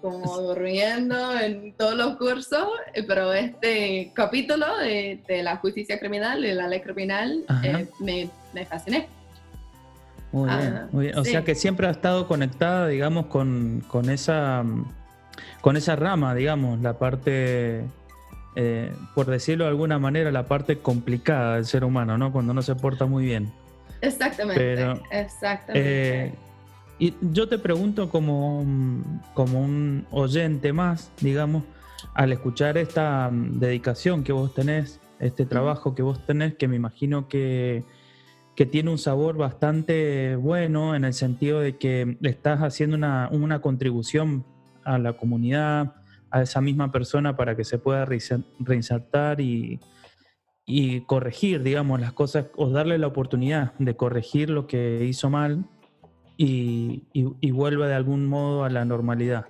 como 0.06 0.40
durmiendo 0.40 1.36
en 1.36 1.72
todos 1.72 1.96
los 1.96 2.16
cursos, 2.16 2.68
pero 3.08 3.32
este 3.32 4.12
capítulo 4.14 4.78
de, 4.78 5.20
la 5.42 5.56
justicia 5.56 5.98
criminal, 5.98 6.42
de 6.42 6.54
la 6.54 6.68
ley 6.68 6.80
criminal, 6.80 7.44
eh, 7.64 7.88
me, 7.98 8.30
me, 8.54 8.64
fasciné. 8.66 9.08
Muy 10.30 10.48
bien, 10.48 10.76
ah, 10.76 10.88
muy 10.92 11.06
bien. 11.06 11.18
O 11.18 11.24
sea 11.24 11.42
que 11.42 11.56
siempre 11.56 11.88
ha 11.88 11.90
estado 11.90 12.28
conectada, 12.28 12.86
digamos, 12.86 13.26
con, 13.26 13.82
con, 13.88 14.08
esa, 14.08 14.64
con 15.60 15.76
esa 15.76 15.96
rama, 15.96 16.36
digamos, 16.36 16.80
la 16.82 16.98
parte, 17.00 17.82
eh, 18.54 18.92
por 19.16 19.26
decirlo 19.26 19.64
de 19.64 19.70
alguna 19.70 19.98
manera, 19.98 20.30
la 20.30 20.46
parte 20.46 20.78
complicada 20.78 21.56
del 21.56 21.64
ser 21.64 21.82
humano, 21.82 22.16
¿no? 22.16 22.30
Cuando 22.30 22.54
no 22.54 22.62
se 22.62 22.76
porta 22.76 23.06
muy 23.06 23.24
bien. 23.24 23.50
Exactamente, 24.02 24.82
exactamente. 25.10 26.26
Eh, 26.26 26.32
y 26.98 27.14
yo 27.20 27.48
te 27.48 27.58
pregunto 27.58 28.08
como, 28.08 28.64
como 29.34 29.60
un 29.60 30.06
oyente 30.10 30.72
más, 30.72 31.12
digamos, 31.20 31.64
al 32.14 32.32
escuchar 32.32 32.78
esta 32.78 33.30
mm, 33.30 33.58
dedicación 33.58 34.24
que 34.24 34.32
vos 34.32 34.54
tenés, 34.54 35.00
este 35.18 35.44
trabajo 35.46 35.94
que 35.94 36.02
vos 36.02 36.24
tenés, 36.24 36.54
que 36.54 36.68
me 36.68 36.76
imagino 36.76 37.28
que, 37.28 37.84
tiene 38.72 38.90
un 38.90 38.96
sabor 38.96 39.36
bastante 39.36 40.34
bueno 40.36 40.94
en 40.94 41.04
el 41.04 41.12
sentido 41.12 41.60
de 41.60 41.76
que 41.76 42.16
estás 42.22 42.60
haciendo 42.60 42.96
una, 42.96 43.28
una 43.30 43.60
contribución 43.60 44.46
a 44.82 44.96
la 44.96 45.12
comunidad, 45.12 45.96
a 46.30 46.40
esa 46.40 46.62
misma 46.62 46.90
persona 46.90 47.36
para 47.36 47.54
que 47.54 47.64
se 47.64 47.76
pueda 47.76 48.06
reinsertar 48.06 49.42
y, 49.42 49.78
y 50.64 51.02
corregir, 51.02 51.62
digamos, 51.62 52.00
las 52.00 52.14
cosas, 52.14 52.46
o 52.56 52.70
darle 52.70 52.96
la 52.96 53.08
oportunidad 53.08 53.74
de 53.78 53.94
corregir 53.94 54.48
lo 54.48 54.66
que 54.66 55.04
hizo 55.04 55.28
mal 55.28 55.66
y, 56.36 57.50
vuelva 57.50 57.88
de 57.88 57.94
algún 57.94 58.26
modo 58.26 58.64
a 58.64 58.70
la 58.70 58.84
normalidad. 58.84 59.46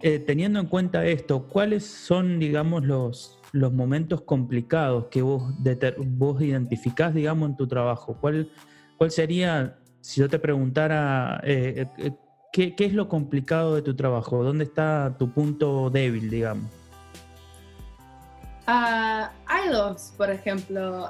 Eh, 0.00 0.20
teniendo 0.20 0.60
en 0.60 0.66
cuenta 0.66 1.04
esto, 1.04 1.48
¿cuáles 1.48 1.84
son, 1.84 2.38
digamos, 2.38 2.84
los, 2.84 3.40
los 3.52 3.72
momentos 3.72 4.20
complicados 4.22 5.06
que 5.10 5.20
vos, 5.22 5.52
vos 5.98 6.40
identificás, 6.40 7.12
digamos, 7.12 7.50
en 7.50 7.56
tu 7.56 7.66
trabajo? 7.66 8.16
¿Cuál, 8.20 8.48
cuál 8.96 9.10
sería, 9.10 9.76
si 10.00 10.20
yo 10.20 10.28
te 10.28 10.38
preguntara, 10.38 11.40
eh, 11.42 11.86
eh, 11.98 12.12
¿qué, 12.52 12.76
¿qué, 12.76 12.84
es 12.84 12.94
lo 12.94 13.08
complicado 13.08 13.74
de 13.74 13.82
tu 13.82 13.96
trabajo? 13.96 14.44
¿Dónde 14.44 14.64
está 14.64 15.16
tu 15.18 15.30
punto 15.30 15.90
débil, 15.90 16.30
digamos? 16.30 16.70
Uh, 18.66 19.28
hay 19.46 19.68
dos, 19.70 20.14
por 20.16 20.30
ejemplo, 20.30 21.06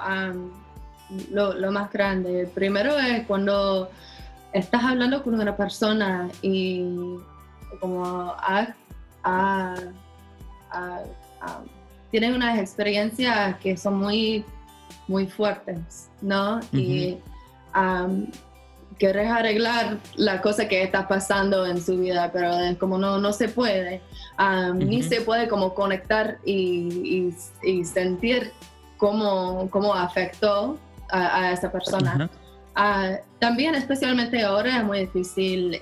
lo, 1.30 1.54
lo, 1.54 1.70
más 1.70 1.92
grande. 1.92 2.40
El 2.40 2.46
primero 2.48 2.98
es 2.98 3.24
cuando 3.26 3.90
estás 4.54 4.84
hablando 4.84 5.22
con 5.22 5.34
una 5.34 5.56
persona 5.56 6.30
y 6.40 6.84
como 7.80 8.34
tienen 12.10 12.34
unas 12.34 12.58
experiencias 12.60 13.58
que 13.58 13.76
son 13.76 13.98
muy, 13.98 14.44
muy 15.08 15.26
fuertes, 15.26 16.08
¿no? 16.22 16.60
Y 16.72 17.18
quieres 18.96 19.28
arreglar 19.28 19.98
la 20.14 20.40
cosa 20.40 20.68
que 20.68 20.84
está 20.84 21.08
pasando 21.08 21.66
en 21.66 21.82
su 21.82 21.98
vida, 21.98 22.30
pero 22.32 22.56
es 22.60 22.78
como 22.78 22.96
no, 22.96 23.18
no 23.18 23.32
se 23.32 23.48
puede, 23.48 24.00
ni 24.76 25.02
se 25.02 25.20
puede 25.22 25.48
como 25.48 25.74
conectar 25.74 26.38
y, 26.44 27.34
sentir 27.84 28.52
cómo, 28.98 29.68
cómo 29.70 29.94
afectó 29.94 30.78
a, 31.10 31.50
esa 31.50 31.72
persona. 31.72 32.30
Ah, 32.76 33.18
también, 33.38 33.74
especialmente 33.74 34.42
ahora, 34.42 34.78
es 34.78 34.84
muy 34.84 35.00
difícil, 35.00 35.78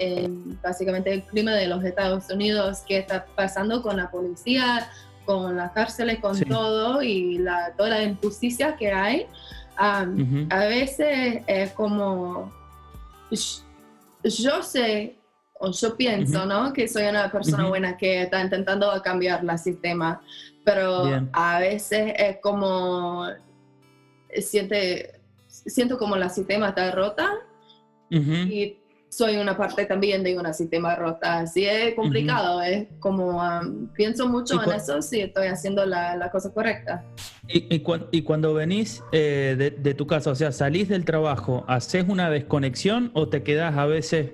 básicamente, 0.63 1.13
el 1.13 1.23
clima 1.25 1.53
de 1.53 1.67
los 1.67 1.83
Estados 1.85 2.29
Unidos, 2.31 2.83
que 2.87 2.99
está 2.99 3.25
pasando 3.35 3.83
con 3.83 3.97
la 3.97 4.11
policía, 4.11 4.91
con 5.25 5.57
las 5.57 5.73
cárceles, 5.73 6.19
con 6.19 6.39
todo 6.41 7.03
y 7.03 7.39
la, 7.39 7.73
toda 7.77 7.91
la 7.91 8.03
injusticia 8.03 8.77
que 8.77 8.93
hay. 8.93 9.27
A 9.77 10.05
veces 10.67 11.43
es 11.47 11.73
como, 11.73 12.53
yo 13.31 14.63
sé, 14.63 15.17
o 15.59 15.71
yo 15.71 15.97
pienso, 15.97 16.45
¿no? 16.45 16.73
Que 16.73 16.89
soy 16.89 17.05
una 17.05 17.31
persona 17.31 17.69
buena 17.69 17.97
que 17.97 18.23
está 18.23 18.43
intentando 18.43 18.91
cambiar 19.03 19.43
el 19.49 19.59
sistema, 19.59 20.21
pero 20.65 21.27
a 21.33 21.59
veces 21.59 22.13
es 22.19 22.37
como, 22.43 23.29
siente 24.41 25.22
siento 25.67 25.99
como 25.99 26.17
la 26.17 26.29
sistema 26.29 26.71
está 26.71 26.91
rota 26.91 27.31
y 28.11 28.79
soy 29.13 29.37
una 29.37 29.59
parte 29.59 29.85
también 29.85 30.23
de 30.23 30.39
una 30.39 30.55
sistema 30.55 30.95
rota. 30.97 31.41
Así 31.41 31.67
es 31.67 31.95
complicado, 31.95 32.63
es 32.63 32.89
como 32.99 33.43
um, 33.43 33.89
pienso 33.89 34.27
mucho 34.27 34.63
en 34.63 34.73
eso 34.73 35.03
si 35.03 35.21
estoy 35.21 35.49
haciendo 35.49 35.85
la, 35.85 36.31
cosa 36.33 36.53
correcta. 36.53 37.05
Y, 37.47 37.67
y, 38.11 38.23
cuando 38.23 38.55
venís 38.55 39.03
eh, 39.13 39.75
de, 39.79 39.95
tu 39.95 40.07
casa, 40.07 40.31
o 40.31 40.35
sea, 40.35 40.51
salís 40.51 40.89
del 40.89 41.05
trabajo, 41.05 41.65
¿haces 41.69 42.07
una 42.09 42.31
desconexión 42.31 43.11
o 43.13 43.29
te 43.29 43.43
quedás 43.43 43.77
a 43.77 43.85
veces 43.85 44.33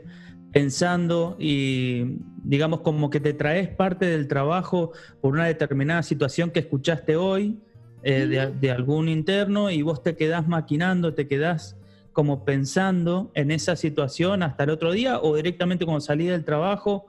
pensando 0.53 1.37
y 1.41 2.19
digamos 2.45 2.81
como 2.81 3.11
que 3.11 3.19
te 3.19 3.33
traes 3.33 3.69
parte 3.69 4.07
del 4.07 4.29
trabajo 4.29 4.93
por 5.21 5.35
una 5.35 5.47
determinada 5.47 6.05
situación 6.05 6.53
que 6.53 6.61
escuchaste 6.61 7.17
hoy? 7.17 7.61
Eh, 8.03 8.53
de, 8.61 8.71
algún 8.71 9.09
interno 9.09 9.71
y 9.71 9.83
vos 9.83 10.05
te 10.05 10.15
quedás 10.15 10.47
maquinando, 10.47 11.15
te 11.15 11.27
quedás 11.27 11.77
como 12.13 12.45
pensando 12.45 13.33
en 13.35 13.51
esa 13.51 13.75
situación 13.75 14.45
hasta 14.45 14.63
el 14.65 14.71
otro 14.71 14.93
día 14.93 15.19
o 15.21 15.35
directamente 15.35 15.85
cuando 15.85 16.01
salís 16.01 16.31
del 16.31 16.45
trabajo 16.45 17.07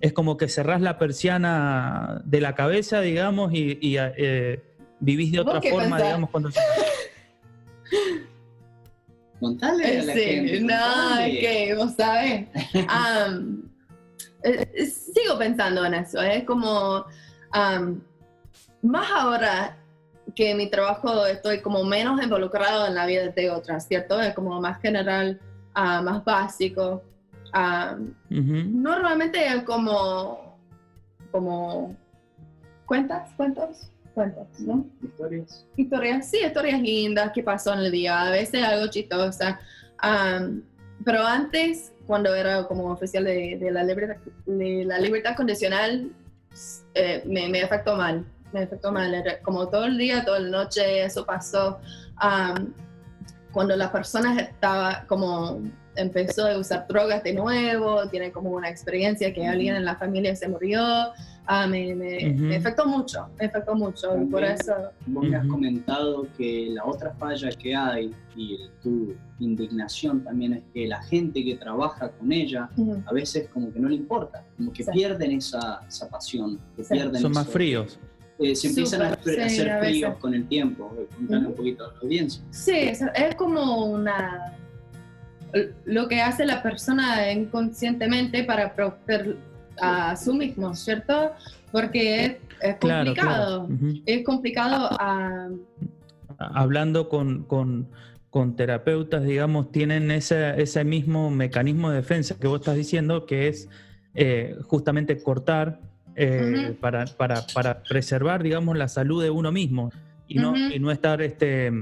es 0.00 0.14
como 0.14 0.38
que 0.38 0.48
cerrás 0.48 0.80
la 0.80 0.98
persiana 0.98 2.22
de 2.24 2.40
la 2.40 2.54
cabeza, 2.54 3.02
digamos, 3.02 3.52
y, 3.52 3.78
eh, 3.82 4.62
vivís 4.98 5.32
de 5.32 5.40
otra 5.40 5.60
forma, 5.60 5.98
digamos, 5.98 6.30
cuando... 6.30 6.48
Contale 9.40 9.98
a 9.98 10.02
la 10.04 10.12
gente, 10.14 10.60
No, 10.60 10.76
que 11.26 11.74
vos 11.76 11.92
sabés. 11.96 12.48
Eh, 14.42 14.86
sigo 14.86 15.36
pensando 15.36 15.84
en 15.84 15.92
eso, 15.92 16.22
es 16.22 16.44
como... 16.44 17.04
más 18.80 19.10
ahora 19.10 19.79
que 20.34 20.54
mi 20.54 20.68
trabajo 20.68 21.26
estoy 21.26 21.60
como 21.60 21.84
menos 21.84 22.22
involucrado 22.22 22.86
en 22.86 22.94
la 22.94 23.06
vida 23.06 23.28
de 23.28 23.50
otras, 23.50 23.86
¿cierto? 23.86 24.20
Es 24.20 24.34
como 24.34 24.60
más 24.60 24.80
general, 24.80 25.40
ah, 25.74 26.02
más 26.02 26.24
básico. 26.24 27.02
Uh, 27.52 28.12
Normalmente 28.28 29.44
es 29.44 29.62
como, 29.64 30.58
como 31.30 31.96
cuentas, 32.86 33.30
cuentos, 33.36 33.90
cuentos, 34.14 34.46
¿no? 34.60 34.86
Historias. 35.02 35.66
Historias, 35.76 36.30
sí, 36.30 36.38
historias 36.44 36.80
lindas 36.80 37.32
que 37.32 37.42
pasó 37.42 37.72
en 37.74 37.80
el 37.80 37.90
día, 37.90 38.22
a 38.22 38.30
veces 38.30 38.62
algo 38.62 38.88
chistosa. 38.88 39.60
pero 41.04 41.26
antes, 41.26 41.92
cuando 42.06 42.34
era 42.34 42.66
como 42.66 42.90
oficial 42.90 43.24
de, 43.24 43.68
la, 43.70 43.82
libertad, 43.82 44.16
de 44.46 44.84
la 44.84 44.98
libertad 44.98 45.36
condicional, 45.36 46.12
eh, 46.94 47.22
me, 47.26 47.48
me 47.48 47.62
afectó 47.62 47.96
mal 47.96 48.24
me 48.52 48.60
afectó 48.60 48.92
mal, 48.92 49.24
como 49.42 49.68
todo 49.68 49.84
el 49.84 49.98
día, 49.98 50.24
toda 50.24 50.40
la 50.40 50.48
noche, 50.48 51.04
eso 51.04 51.24
pasó. 51.24 51.78
cuando 53.52 53.76
la 53.76 53.90
persona 53.90 54.40
estaba 54.40 55.04
como 55.06 55.60
empezó 55.96 56.46
a 56.46 56.58
usar 56.58 56.86
drogas 56.88 57.22
de 57.22 57.34
nuevo, 57.34 58.08
tiene 58.08 58.32
como 58.32 58.50
una 58.50 58.68
experiencia 58.68 59.32
que 59.32 59.46
alguien 59.46 59.76
en 59.76 59.84
la 59.84 59.96
familia 59.96 60.34
se 60.36 60.48
murió, 60.48 60.80
ah, 61.46 61.66
me, 61.66 61.94
me, 61.94 62.56
afectó 62.56 62.86
mucho, 62.86 63.28
me 63.38 63.46
afectó 63.46 63.74
mucho 63.74 64.16
y 64.20 64.26
por 64.26 64.44
eso... 64.44 64.72
Vos 65.06 65.28
me 65.28 65.36
has 65.36 65.46
comentado 65.46 66.26
que 66.36 66.68
la 66.70 66.84
otra 66.84 67.12
falla 67.14 67.50
que 67.50 67.74
hay 67.74 68.14
y 68.36 68.58
tu 68.82 69.14
indignación 69.38 70.22
también 70.22 70.54
es 70.54 70.62
que 70.72 70.86
la 70.86 71.02
gente 71.02 71.44
que 71.44 71.56
trabaja 71.56 72.10
con 72.10 72.32
ella 72.32 72.68
a 73.06 73.12
veces 73.12 73.48
como 73.52 73.72
que 73.72 73.80
no 73.80 73.88
le 73.88 73.96
importa, 73.96 74.44
como 74.56 74.72
que 74.72 74.84
pierden 74.84 75.32
esa, 75.32 75.82
esa 75.88 76.08
pasión, 76.08 76.58
que 76.76 76.84
pierden 76.84 77.20
Son 77.20 77.32
más 77.32 77.48
fríos. 77.48 77.98
Eh, 78.40 78.56
se 78.56 78.68
empiezan 78.68 79.02
a, 79.02 79.08
hacer 79.10 79.80
fríos 79.80 80.16
con 80.16 80.34
el 80.34 80.48
tiempo. 80.48 80.96
Contando 81.14 81.50
un 81.50 81.54
poquito 81.54 81.84
a 81.84 81.92
la 81.92 81.98
audiencia. 82.00 82.42
Sí, 82.50 82.72
es, 82.74 83.04
como 83.36 83.84
una. 83.86 84.54
Lo 85.84 86.08
que 86.08 86.22
hace 86.22 86.46
la 86.46 86.62
persona 86.62 87.30
inconscientemente 87.32 88.44
para 88.44 88.74
proteger 88.74 89.36
a 89.80 90.16
su 90.16 90.32
mismo, 90.32 90.74
¿cierto? 90.74 91.32
Porque 91.70 92.40
es, 92.60 92.76
complicado. 92.76 93.68
Es 94.06 94.24
complicado 94.24 94.88
Hablando 96.38 97.08
con, 97.10 97.42
con, 97.42 97.88
con, 98.30 98.56
terapeutas, 98.56 99.24
digamos, 99.24 99.70
tienen 99.70 100.10
ese, 100.10 100.60
ese 100.62 100.84
mismo 100.84 101.30
mecanismo 101.30 101.90
de 101.90 101.96
defensa 101.96 102.38
que 102.38 102.46
vos 102.46 102.60
estás 102.60 102.76
diciendo, 102.76 103.26
que 103.26 103.48
es 103.48 103.68
eh, 104.14 104.56
justamente 104.64 105.22
cortar 105.22 105.80
eh, 106.22 106.76
para, 106.80 107.06
para, 107.06 107.46
para, 107.54 107.82
preservar, 107.82 108.42
digamos, 108.42 108.76
la 108.76 108.88
salud 108.88 109.22
de 109.22 109.30
uno 109.30 109.50
mismo. 109.52 109.90
y 110.28 110.38
no, 110.38 110.56
y 110.56 110.78
no 110.78 110.92
estar 110.92 111.22
este, 111.22 111.72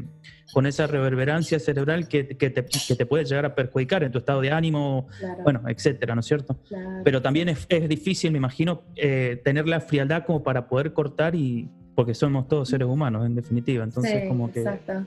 con 0.53 0.67
esa 0.67 0.87
reverberancia 0.87 1.59
cerebral 1.59 2.09
que, 2.09 2.29
que, 2.29 2.51
te, 2.51 2.65
que, 2.65 2.95
te, 2.95 3.07
puede 3.07 3.25
llegar 3.25 3.45
a 3.45 3.55
perjudicar 3.55 4.03
en 4.05 4.13
tu 4.13 4.19
estado 4.19 4.41
de 4.41 4.51
ánimo, 4.51 5.09
bueno, 5.43 5.63
etcétera, 5.69 6.15
¿no 6.15 6.21
es 6.21 6.27
cierto? 6.27 6.57
Pero 7.05 7.21
también 7.21 7.49
es, 7.49 7.67
es, 7.69 7.89
difícil, 7.89 8.31
me 8.31 8.39
imagino, 8.39 8.85
eh, 8.97 9.41
tener 9.45 9.69
la 9.69 9.81
frialdad 9.81 10.25
como 10.25 10.43
para 10.43 10.69
poder 10.69 10.93
cortar 10.93 11.35
y, 11.35 11.69
porque 11.95 12.15
somos 12.15 12.49
todos 12.49 12.69
seres 12.69 12.89
humanos 12.89 13.27
en 13.27 13.35
definitiva, 13.35 13.85
entonces 13.85 14.29
como 14.29 14.51
que... 14.51 14.61
Exacto. 14.61 15.05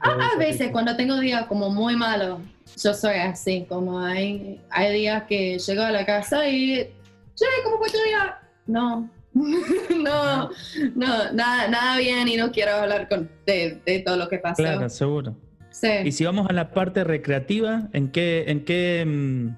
A, 0.00 0.38
veces 0.38 0.70
cuando 0.72 0.96
tengo 0.96 1.20
días 1.20 1.44
como 1.46 1.68
muy 1.68 1.94
malos, 1.94 2.40
yo 2.82 2.94
soy 2.94 3.16
así, 3.16 3.66
como 3.68 4.00
hay, 4.00 4.58
hay 4.70 4.94
días 4.94 5.24
que 5.24 5.58
llego 5.58 5.82
a 5.82 5.90
la 5.90 6.06
casa 6.06 6.48
y, 6.48 6.90
che, 7.34 7.44
¿cómo 7.62 7.76
fue 7.76 7.90
tu 7.90 7.98
día? 7.98 8.38
No, 8.66 9.10
no, 9.34 10.50
no, 10.94 11.32
nada, 11.32 11.68
nada 11.68 11.98
bien 11.98 12.28
y 12.28 12.36
no 12.36 12.50
quiero 12.50 12.72
hablar 12.72 13.08
con, 13.08 13.30
de, 13.46 13.80
de 13.84 14.00
todo 14.00 14.16
lo 14.16 14.28
que 14.28 14.38
pasó. 14.38 14.62
Claro, 14.62 14.88
seguro. 14.88 15.36
Sí. 15.70 15.88
Y 16.04 16.12
si 16.12 16.24
vamos 16.24 16.48
a 16.50 16.52
la 16.52 16.70
parte 16.72 17.04
recreativa, 17.04 17.88
¿en 17.92 18.10
qué, 18.10 18.44
en 18.48 18.64
qué, 18.64 19.04
mm, 19.06 19.48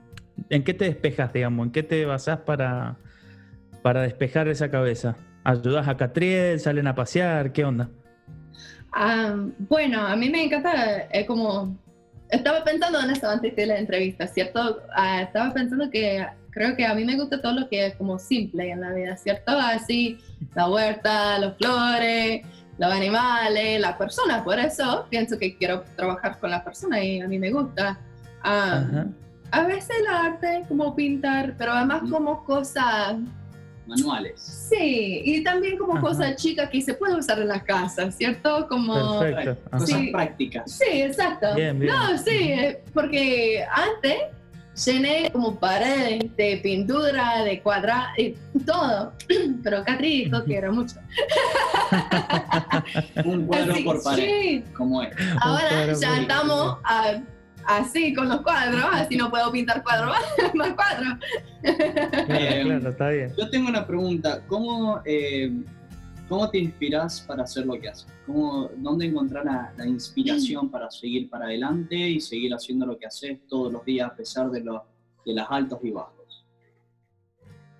en 0.50 0.64
qué 0.64 0.74
te 0.74 0.84
despejas, 0.84 1.32
digamos? 1.32 1.66
¿En 1.66 1.72
qué 1.72 1.82
te 1.82 2.04
basás 2.04 2.40
para, 2.40 2.96
para 3.82 4.02
despejar 4.02 4.48
esa 4.48 4.70
cabeza? 4.70 5.16
¿Ayudas 5.42 5.88
a 5.88 5.96
Catriel? 5.96 6.60
¿Salen 6.60 6.86
a 6.86 6.94
pasear? 6.94 7.52
¿Qué 7.52 7.64
onda? 7.64 7.88
Ah, 8.92 9.34
bueno, 9.58 10.06
a 10.06 10.14
mí 10.16 10.28
me 10.28 10.44
encanta, 10.44 10.98
es 11.10 11.26
como, 11.26 11.78
estaba 12.28 12.62
pensando 12.62 13.00
en 13.00 13.10
esto 13.10 13.28
antes 13.28 13.56
de 13.56 13.66
la 13.66 13.78
entrevista, 13.78 14.26
¿cierto? 14.26 14.82
Ah, 14.94 15.22
estaba 15.22 15.52
pensando 15.54 15.90
que 15.90 16.26
creo 16.52 16.76
que 16.76 16.86
a 16.86 16.94
mí 16.94 17.04
me 17.04 17.16
gusta 17.16 17.40
todo 17.40 17.52
lo 17.52 17.68
que 17.68 17.86
es 17.86 17.96
como 17.96 18.18
simple 18.18 18.70
en 18.70 18.80
la 18.80 18.92
vida, 18.92 19.16
¿cierto? 19.16 19.52
Así, 19.52 20.18
la 20.54 20.68
huerta, 20.68 21.38
los 21.38 21.56
flores, 21.56 22.46
los 22.78 22.92
animales, 22.92 23.80
las 23.80 23.96
personas, 23.96 24.42
por 24.42 24.58
eso 24.58 25.06
pienso 25.10 25.38
que 25.38 25.56
quiero 25.56 25.82
trabajar 25.96 26.38
con 26.38 26.50
las 26.50 26.62
personas 26.62 27.02
y 27.02 27.20
a 27.20 27.28
mí 27.28 27.38
me 27.38 27.50
gusta. 27.50 27.98
Ah, 28.42 29.06
a 29.50 29.62
veces 29.64 29.90
el 30.00 30.06
arte, 30.06 30.64
como 30.68 30.94
pintar, 30.94 31.54
pero 31.58 31.72
además 31.72 32.02
como 32.10 32.44
cosas 32.44 33.16
manuales. 33.86 34.40
Sí, 34.40 35.22
y 35.24 35.44
también 35.44 35.76
como 35.76 36.00
cosas 36.00 36.36
chicas 36.36 36.70
que 36.70 36.80
se 36.80 36.94
puede 36.94 37.16
usar 37.16 37.38
en 37.38 37.48
la 37.48 37.62
casa, 37.62 38.10
¿cierto? 38.10 38.66
Como 38.68 39.20
cosas 39.70 39.98
prácticas. 40.10 40.72
Sí, 40.72 41.02
exacto. 41.02 41.48
No, 41.74 42.18
sí, 42.18 42.54
porque 42.94 43.64
antes 43.70 44.22
llené 44.74 45.30
como 45.32 45.58
paredes 45.58 46.34
de 46.36 46.60
pintura, 46.62 47.42
de 47.44 47.60
cuadrado, 47.60 48.08
y 48.16 48.36
todo, 48.64 49.12
pero 49.62 49.84
Catri 49.84 50.24
dijo 50.24 50.44
que 50.44 50.56
era 50.56 50.70
mucho. 50.70 50.96
Un 53.24 53.46
cuadro 53.46 53.74
por 53.84 54.02
pared, 54.02 54.24
sí. 54.24 54.64
como 54.74 55.02
es. 55.02 55.14
Ahora 55.40 55.92
ya 55.92 56.20
estamos 56.20 56.78
a 56.84 57.20
así 57.66 58.12
con 58.14 58.28
los 58.28 58.40
cuadros, 58.40 58.84
así 58.92 59.16
no 59.16 59.30
puedo 59.30 59.52
pintar 59.52 59.82
cuadros 59.82 60.16
más 60.54 60.72
cuadros. 60.74 61.14
claro, 62.26 62.88
está 62.88 63.08
bien. 63.10 63.32
Yo 63.36 63.48
tengo 63.50 63.68
una 63.68 63.86
pregunta, 63.86 64.42
¿cómo, 64.46 65.00
eh, 65.04 65.52
¿cómo 66.32 66.48
te 66.48 66.56
inspiras 66.56 67.20
para 67.20 67.42
hacer 67.42 67.66
lo 67.66 67.78
que 67.78 67.90
haces? 67.90 68.10
¿Cómo, 68.24 68.70
¿Dónde 68.76 69.04
encontrar 69.04 69.44
la, 69.44 69.86
inspiración 69.86 70.70
para 70.70 70.90
seguir 70.90 71.28
para 71.28 71.44
adelante 71.44 71.94
y 71.94 72.20
seguir 72.20 72.54
haciendo 72.54 72.86
lo 72.86 72.96
que 72.96 73.04
haces 73.04 73.46
todos 73.46 73.70
los 73.70 73.84
días 73.84 74.10
a 74.10 74.16
pesar 74.16 74.50
de, 74.50 74.60
los 74.62 74.80
de 75.26 75.34
las 75.34 75.46
altos 75.50 75.78
y 75.82 75.90
bajos? 75.90 76.46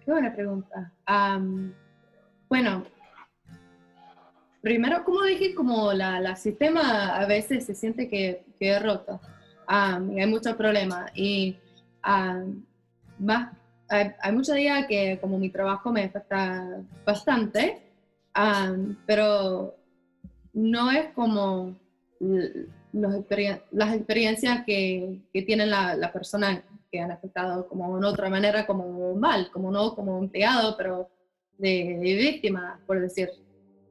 Qué 0.05 0.11
buena 0.11 0.35
pregunta. 0.35 0.93
bueno, 2.51 2.85
primero, 4.61 5.03
como 5.03 5.23
dije, 5.23 5.55
como 5.55 5.95
la, 5.95 6.21
la, 6.21 6.37
sistema 6.37 7.17
a 7.17 7.25
veces 7.25 7.65
se 7.65 7.75
siente 7.75 8.07
que, 8.07 8.45
que 8.59 8.77
es 8.77 8.83
roto 8.83 9.19
hay 9.67 10.27
muchos 10.27 10.57
problemas 10.57 11.11
y 11.15 11.57
más, 13.19 13.49
hay, 13.89 14.33
muchos 14.33 14.57
días 14.57 14.85
que 14.87 15.19
como 15.23 15.39
mi 15.39 15.49
trabajo 15.49 15.91
me 15.91 16.05
afecta 16.05 16.83
bastante, 17.07 17.92
pero 19.07 19.77
no 20.53 20.91
es 20.91 21.09
como 21.15 21.77
las 22.93 23.95
experiencias 23.95 24.65
que, 24.65 25.21
que 25.33 25.43
tienen 25.43 25.71
las 25.71 25.97
la 25.99 26.13
personas 26.13 26.63
que 26.91 27.01
han 27.01 27.11
afectado 27.11 27.67
como 27.69 27.97
en 27.97 28.05
otra 28.05 28.29
manera, 28.29 28.67
como 28.67 29.15
mal, 29.15 29.51
como 29.51 29.71
no 29.71 29.95
como 29.95 30.19
empleado, 30.19 30.77
pero 30.77 31.11
de, 31.57 31.99
víctima, 32.01 32.81
por 32.87 33.01
decir. 33.01 33.31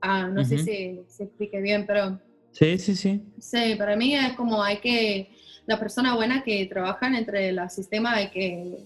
no 0.04 0.46
sé 0.46 0.60
si 0.60 1.02
se 1.08 1.24
explique 1.24 1.60
bien, 1.60 1.86
pero... 1.88 2.20
Sí, 2.52 2.78
sí, 2.78 2.96
sí. 2.96 3.24
Sí, 3.40 3.76
para 3.76 3.96
mí 3.96 4.14
es 4.14 4.34
como 4.34 4.62
hay 4.62 4.78
que 4.80 5.30
la 5.66 5.80
persona 5.80 6.16
buena 6.16 6.44
que 6.44 6.66
trabajan 6.66 7.16
entre 7.16 7.50
el 7.50 7.70
sistema 7.70 8.16
hay 8.16 8.30
que, 8.30 8.78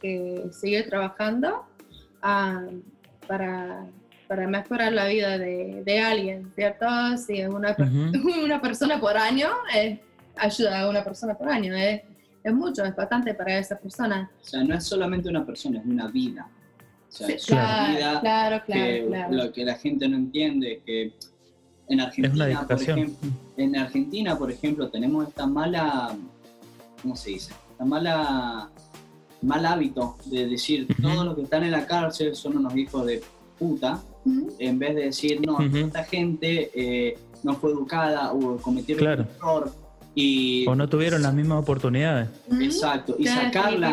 que 0.00 0.44
seguir 0.50 0.88
trabajando 0.88 1.66
ah, 2.22 2.66
para, 3.28 3.86
para, 4.34 4.48
mejorar 4.48 4.92
la 4.92 5.06
vida 5.06 5.38
de, 5.38 5.82
de, 5.84 6.00
alguien, 6.00 6.52
¿cierto? 6.54 6.86
Si 7.16 7.42
una, 7.44 7.76
una 8.44 8.60
persona 8.60 9.00
por 9.00 9.16
año 9.16 9.48
ayuda 10.36 10.80
a 10.80 10.88
una 10.88 11.04
persona 11.04 11.36
por 11.36 11.48
año, 11.48 11.74
es, 11.74 12.02
es 12.42 12.54
mucho, 12.54 12.84
es 12.84 12.94
bastante 12.96 13.34
para 13.34 13.58
esa 13.58 13.78
persona. 13.78 14.30
O 14.40 14.44
sea, 14.44 14.64
no 14.64 14.74
es 14.74 14.84
solamente 14.84 15.28
una 15.28 15.44
persona, 15.44 15.80
es 15.80 15.86
una 15.86 16.08
vida. 16.08 16.48
O 17.08 17.12
sea, 17.12 17.28
es 17.28 17.48
una 17.50 17.90
vida 17.90 18.20
claro, 18.20 18.62
claro, 18.64 19.30
Lo 19.30 19.52
que 19.52 19.64
la 19.64 19.74
gente 19.74 20.08
no 20.08 20.16
entiende 20.16 20.72
es 20.72 20.82
que 20.84 21.12
en 21.88 22.00
Argentina, 22.00 22.66
por 22.66 22.80
ejemplo, 22.80 23.28
en 23.56 23.76
Argentina, 23.76 24.38
por 24.38 24.50
ejemplo, 24.50 24.88
tenemos 24.88 25.28
esta 25.28 25.46
mala, 25.46 26.16
¿cómo 27.02 27.14
se 27.16 27.30
dice? 27.30 27.52
Esta 27.72 27.84
mala, 27.84 28.70
mal 29.42 29.66
hábito 29.66 30.16
de 30.24 30.46
decir 30.46 30.88
todos 31.02 31.24
los 31.24 31.34
que 31.34 31.42
están 31.42 31.64
en 31.64 31.72
la 31.72 31.86
cárcel 31.86 32.34
son 32.34 32.56
unos 32.56 32.74
hijos 32.76 33.04
de 33.04 33.22
puta, 33.58 34.00
en 34.58 34.78
vez 34.78 34.94
de 34.94 35.02
decir, 35.04 35.40
no, 35.44 35.58
esta 35.60 36.04
gente 36.04 36.70
eh, 36.74 37.18
no 37.42 37.54
fue 37.54 37.72
educada 37.72 38.32
o 38.32 38.56
cometieron 38.56 39.04
un 39.04 39.26
error. 39.36 39.72
Y, 40.14 40.66
o 40.68 40.74
no 40.74 40.88
tuvieron 40.88 41.22
las 41.22 41.32
mismas 41.32 41.62
oportunidades. 41.62 42.28
Exacto, 42.60 43.16
y 43.18 43.26
sacarla. 43.26 43.90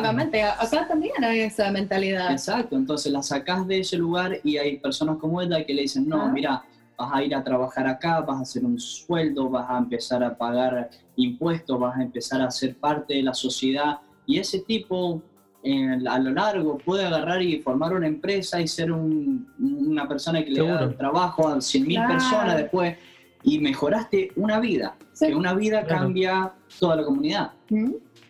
Acá 0.60 0.88
también 0.88 1.24
hay 1.24 1.40
esa 1.42 1.72
mentalidad. 1.72 2.32
Exacto, 2.32 2.76
entonces 2.76 3.12
la 3.12 3.24
sacás 3.24 3.66
de 3.68 3.80
ese 3.80 3.98
lugar 3.98 4.40
y 4.44 4.58
hay 4.58 4.78
personas 4.78 5.18
como 5.18 5.42
ella 5.42 5.66
que 5.66 5.74
le 5.74 5.84
dicen, 5.84 6.08
no, 6.08 6.30
mira, 6.30 6.64
vas 6.98 7.12
a 7.14 7.24
ir 7.24 7.34
a 7.34 7.44
trabajar 7.44 7.88
acá, 7.88 8.20
vas 8.20 8.40
a 8.40 8.42
hacer 8.42 8.66
un 8.66 8.78
sueldo, 8.78 9.50
vas 9.50 9.70
a 9.70 9.78
empezar 9.78 10.22
a 10.22 10.38
pagar 10.38 10.90
impuestos, 11.16 11.80
vas 11.80 11.98
a 11.98 12.04
empezar 12.04 12.42
a 12.42 12.52
ser 12.52 12.76
parte 12.76 13.14
de 13.14 13.24
la 13.24 13.34
sociedad 13.34 14.00
y 14.26 14.38
ese 14.38 14.60
tipo 14.60 15.24
a 15.64 16.20
lo 16.20 16.32
largo 16.32 16.78
puede 16.78 17.06
agarrar 17.06 17.42
y 17.42 17.60
formar 17.60 17.94
una 17.94 18.08
empresa 18.08 18.62
y 18.62 18.68
ser 18.68 18.92
una 18.92 20.08
persona 20.08 20.44
que 20.44 20.52
le 20.52 20.66
da 20.66 20.90
trabajo 20.92 21.48
a 21.48 21.58
100.000 21.58 22.08
personas 22.08 22.58
después 22.58 22.98
y 23.44 23.60
mejoraste 23.60 24.32
una 24.36 24.60
vida, 24.60 24.96
que 25.20 25.36
una 25.36 25.54
vida 25.54 25.86
cambia 25.86 26.54
toda 26.80 26.98
la 26.98 27.04
comunidad. 27.04 27.52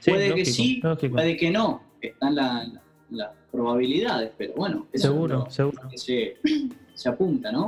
puede 0.05 0.33
que 0.35 0.45
sí, 0.45 0.81
puede 1.11 1.37
que 1.37 1.51
no, 1.51 1.81
están 2.01 2.35
las 2.35 3.29
probabilidades, 3.51 4.31
pero 4.37 4.53
bueno, 4.55 4.87
seguro, 4.93 5.49
seguro. 5.49 5.89
se, 5.95 6.37
se 6.93 7.09
apunta, 7.09 7.51
¿no? 7.51 7.67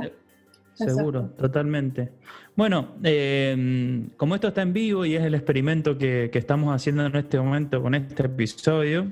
Seguro, 0.74 1.30
totalmente. 1.36 2.10
Bueno, 2.56 2.96
eh, 3.02 4.08
como 4.16 4.34
esto 4.34 4.48
está 4.48 4.62
en 4.62 4.72
vivo 4.72 5.04
y 5.04 5.14
es 5.14 5.22
el 5.22 5.34
experimento 5.34 5.96
que, 5.96 6.30
estamos 6.32 6.74
haciendo 6.74 7.06
en 7.06 7.16
este 7.16 7.38
momento 7.38 7.82
con 7.82 7.94
este 7.94 8.26
episodio, 8.26 9.10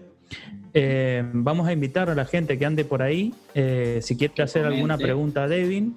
eh, 0.73 1.23
vamos 1.33 1.67
a 1.67 1.73
invitar 1.73 2.11
a 2.11 2.15
la 2.15 2.25
gente 2.25 2.59
que 2.59 2.67
ande 2.67 2.85
por 2.85 3.03
ahí, 3.03 3.35
eh, 3.55 4.01
si 4.03 4.17
quiere 4.17 4.43
hacer 4.43 4.67
alguna 4.67 4.97
pregunta 4.99 5.45
a 5.45 5.49
Devin, 5.49 5.97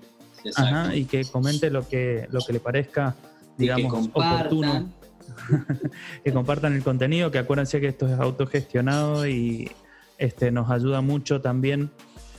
y 0.93 1.06
que 1.06 1.24
comente 1.26 1.69
lo 1.69 1.88
que, 1.88 2.28
lo 2.32 2.41
que 2.41 2.54
le 2.54 2.60
parezca, 2.60 3.15
digamos, 3.58 4.10
oportuno. 4.13 4.89
que 6.24 6.34
compartan 6.34 6.74
el 6.74 6.84
contenido, 6.84 7.32
que 7.32 7.39
acuérdense 7.39 7.80
que 7.80 7.88
esto 7.88 8.08
es 8.08 8.19
autogestionado 8.19 9.28
y 9.28 9.72
este, 10.17 10.52
nos 10.52 10.69
ayuda 10.69 11.02
mucho 11.02 11.41
también 11.41 11.89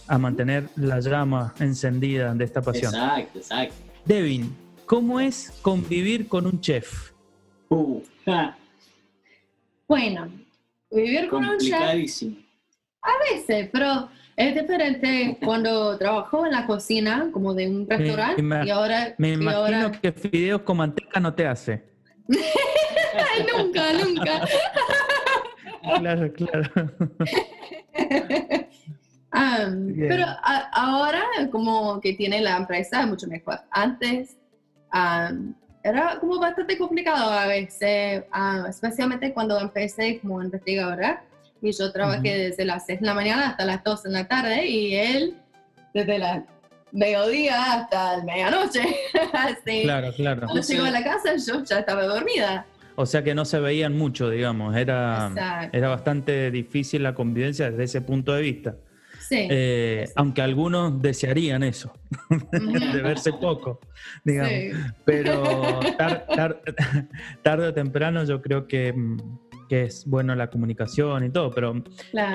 a 0.06 0.18
mantener 0.18 0.68
la 0.76 1.00
llama 1.00 1.54
encendida 1.60 2.34
de 2.34 2.44
esta 2.44 2.62
pasión. 2.62 2.94
Exacto, 2.94 3.38
exacto. 3.38 3.74
Devin, 4.04 4.54
¿cómo 4.86 5.18
es 5.18 5.52
convivir 5.62 6.28
con 6.28 6.46
un 6.46 6.60
chef? 6.60 7.12
Uh, 7.70 8.02
bueno, 9.88 10.28
vivir 10.94 11.28
con 11.28 11.44
un 11.44 11.58
chef. 11.58 12.32
A 13.02 13.12
veces, 13.30 13.68
pero 13.72 14.08
es 14.36 14.54
diferente 14.54 15.38
cuando 15.44 15.96
trabajó 15.98 16.46
en 16.46 16.52
la 16.52 16.66
cocina, 16.66 17.28
como 17.32 17.54
de 17.54 17.68
un 17.68 17.88
restaurante, 17.88 18.42
y 18.66 18.70
ahora. 18.70 19.14
Me 19.18 19.32
imagino 19.32 19.92
que 20.00 20.12
fideos 20.12 20.62
con 20.62 20.78
manteca 20.78 21.20
no 21.20 21.34
te 21.34 21.46
hace. 21.46 21.84
nunca, 23.56 23.92
nunca. 23.92 24.40
claro, 25.98 26.32
claro. 26.32 26.70
pero 29.96 30.24
ahora 30.72 31.22
como 31.50 32.00
que 32.00 32.14
tiene 32.14 32.40
la 32.40 32.56
empresa 32.56 33.06
mucho 33.06 33.26
mejor. 33.26 33.60
Antes 33.70 34.36
era 35.84 36.18
como 36.18 36.40
bastante 36.40 36.78
complicado 36.78 37.30
a 37.30 37.46
veces, 37.46 38.24
especialmente 38.68 39.34
cuando 39.34 39.60
empecé 39.60 40.18
como 40.18 40.42
investigadora 40.42 41.22
y 41.60 41.72
yo 41.72 41.92
trabajé 41.92 42.48
desde 42.48 42.64
las 42.64 42.86
6 42.86 43.00
de 43.00 43.06
la 43.06 43.14
mañana 43.14 43.50
hasta 43.50 43.66
las 43.66 43.84
2 43.84 44.04
de 44.04 44.10
la 44.10 44.26
tarde 44.26 44.66
y 44.66 44.94
él 44.96 45.34
desde 45.92 46.18
la 46.18 46.44
mediodía 46.90 47.74
hasta 47.74 48.16
la 48.18 48.24
medianoche. 48.24 48.82
Claro, 49.82 50.12
claro. 50.14 50.46
Cuando 50.46 50.62
llegó 50.62 50.84
a 50.84 50.90
la 50.90 51.04
casa 51.04 51.34
yo 51.36 51.62
ya 51.64 51.80
estaba 51.80 52.04
dormida. 52.04 52.66
O 52.96 53.04
sea 53.04 53.22
que 53.22 53.34
no 53.34 53.44
se 53.44 53.60
veían 53.60 53.96
mucho, 53.96 54.30
digamos, 54.30 54.74
era, 54.76 55.68
era 55.72 55.88
bastante 55.88 56.50
difícil 56.50 57.02
la 57.02 57.14
convivencia 57.14 57.70
desde 57.70 57.84
ese 57.84 58.00
punto 58.00 58.32
de 58.32 58.42
vista. 58.42 58.76
Sí, 59.28 59.48
eh, 59.50 60.08
Aunque 60.16 60.42
algunos 60.42 61.00
desearían 61.00 61.62
eso, 61.62 61.92
de 62.50 63.02
verse 63.02 63.32
poco, 63.40 63.80
digamos. 64.22 64.78
Pero 65.04 65.80
tarde 67.42 67.68
o 67.68 67.74
temprano 67.74 68.24
yo 68.24 68.42
creo 68.42 68.66
que, 68.66 68.92
mm, 68.92 69.16
que, 69.68 69.84
es 69.84 70.04
bueno 70.06 70.34
la 70.34 70.50
comunicación 70.50 71.24
y 71.24 71.30
todo, 71.30 71.50
pero... 71.50 71.82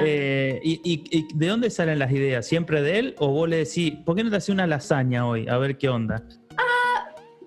Eh, 0.03 0.59
y, 0.63 0.81
y, 0.83 1.27
de 1.33 1.47
dónde 1.47 1.69
salen 1.69 1.99
las 1.99 2.11
ideas? 2.11 2.47
¿Siempre 2.47 2.81
de 2.81 2.99
él 2.99 3.15
o 3.19 3.29
vos 3.29 3.47
le 3.47 3.57
decís, 3.57 3.93
¿por 4.03 4.15
qué 4.15 4.23
no 4.23 4.31
te 4.31 4.37
haces 4.37 4.49
una 4.49 4.65
lasaña 4.65 5.27
hoy? 5.27 5.47
A 5.47 5.57
ver 5.57 5.77
qué 5.77 5.89
onda. 5.89 6.23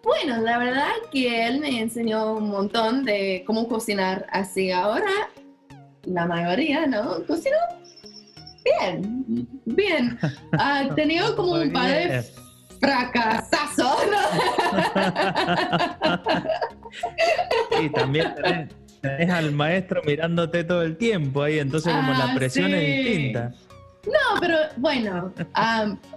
Bueno, 0.02 0.40
la 0.42 0.58
verdad 0.58 0.90
que 1.12 1.46
él 1.46 1.60
me 1.60 1.80
enseñó 1.80 2.34
un 2.34 2.48
montón 2.48 3.04
de 3.04 3.44
cómo 3.46 3.68
cocinar 3.68 4.26
así. 4.30 4.72
Ahora, 4.72 5.10
la 6.04 6.26
mayoría, 6.26 6.86
¿no? 6.86 7.24
Cocinó 7.24 7.56
bien, 8.64 9.48
bien. 9.64 10.18
Ha 10.52 10.88
tenido 10.94 11.36
como 11.36 11.52
un 11.52 11.72
par 11.72 11.88
de 11.88 12.24
fracasazos, 12.80 13.96
Y 17.80 17.88
también 17.90 18.34
tenés, 18.34 19.30
al 19.30 19.52
maestro 19.52 20.02
mirándote 20.04 20.64
todo 20.64 20.82
el 20.82 20.96
tiempo 20.96 21.42
ahí, 21.42 21.58
entonces 21.60 21.92
como 21.92 22.12
la 22.12 22.32
ah, 22.32 22.34
presión 22.34 22.74
es 22.74 23.04
distinta. 23.04 23.52
No, 24.04 24.40
pero 24.40 24.56
bueno, 24.76 25.32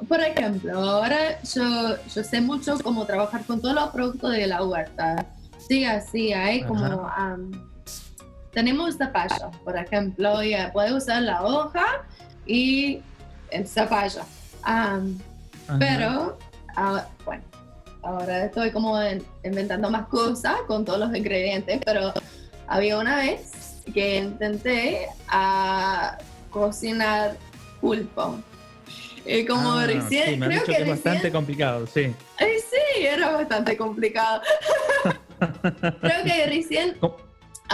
por 0.08 0.20
ejemplo, 0.20 0.80
ahora 0.80 1.40
yo, 1.44 1.96
yo 2.14 2.24
sé 2.24 2.42
mucho 2.42 2.80
cómo 2.84 3.06
trabajar 3.06 3.46
con 3.46 3.62
todos 3.62 3.76
los 3.76 3.90
productos 3.90 4.32
de 4.32 4.48
la 4.48 4.64
huerta. 4.64 5.24
Sí, 5.68 5.86
así, 5.86 6.34
hay 6.34 6.64
como... 6.64 7.08
tenemos 8.52 8.98
zapallo, 8.98 9.52
por 9.64 9.78
ejemplo, 9.78 10.42
ya 10.44 10.72
puede 10.74 10.94
usar 10.94 11.22
la 11.22 11.44
hoja 11.44 12.06
y 12.46 13.02
el 13.52 13.68
zapallo. 13.68 14.22
pero, 15.80 16.38
ah, 16.76 17.06
bueno, 17.26 17.44
ahora 18.04 18.46
estoy 18.46 18.72
como 18.72 18.98
inventando 19.44 19.90
más 19.90 20.08
cosas 20.08 20.56
con 20.68 20.86
todos 20.86 21.00
los 21.00 21.16
ingredientes, 21.16 21.80
pero 21.86 22.14
había 22.68 22.98
una 22.98 23.18
vez 23.18 23.82
que 23.94 24.18
intenté 24.18 25.08
a 25.28 26.18
cocinar 26.50 27.36
pulpo. 27.82 28.40
Eh, 29.26 29.46
como 29.46 29.72
ah, 29.72 29.88
recién, 29.88 30.40
creo 30.40 30.64
que, 30.64 30.72
es 30.74 30.88
bastante 30.88 31.32
complicado, 31.32 31.88
sí. 31.88 32.14
Eh, 32.40 32.58
sí, 32.70 33.06
era 33.06 33.32
bastante 33.32 33.76
complicado. 33.76 34.42
creo 36.02 36.24
que 36.24 36.46
recién 36.46 36.96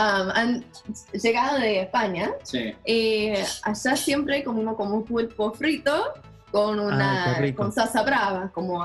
um, 0.01 0.29
han 0.33 0.65
llegado 1.13 1.59
de 1.59 1.81
España 1.81 2.31
sí. 2.43 2.75
y 2.85 3.33
allá 3.63 3.95
siempre 3.95 4.43
comimos 4.43 4.75
como 4.75 4.95
un 4.95 5.03
pulpo 5.03 5.51
frito 5.53 6.13
con 6.51 6.79
ah, 6.79 7.37
una 7.37 7.55
con 7.55 7.71
salsa 7.71 8.03
brava, 8.03 8.51
como 8.53 8.83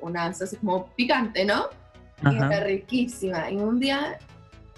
una 0.00 0.32
salsa 0.32 0.56
como 0.58 0.86
picante, 0.88 1.44
¿no? 1.44 1.68
Y 2.22 2.36
es 2.36 2.64
riquísima. 2.64 3.50
Y 3.50 3.56
un 3.56 3.78
día 3.78 4.18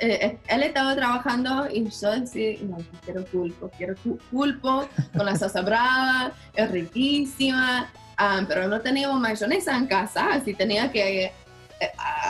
eh, 0.00 0.18
eh, 0.20 0.38
él 0.46 0.62
estaba 0.62 0.94
trabajando 0.94 1.68
y 1.72 1.88
yo 1.88 2.20
decía, 2.20 2.56
no, 2.62 2.78
quiero 3.04 3.24
pulpo, 3.24 3.70
quiero 3.76 3.94
pulpo 4.30 4.88
con 5.16 5.26
la 5.26 5.34
salsa 5.34 5.60
brava, 5.62 6.32
es 6.54 6.70
riquísima, 6.70 7.90
ah, 8.16 8.42
pero 8.46 8.68
no 8.68 8.80
teníamos 8.80 9.20
mayonesa 9.20 9.76
en 9.76 9.86
casa, 9.86 10.34
así 10.34 10.54
tenía 10.54 10.92
que 10.92 11.24
eh, 11.24 11.32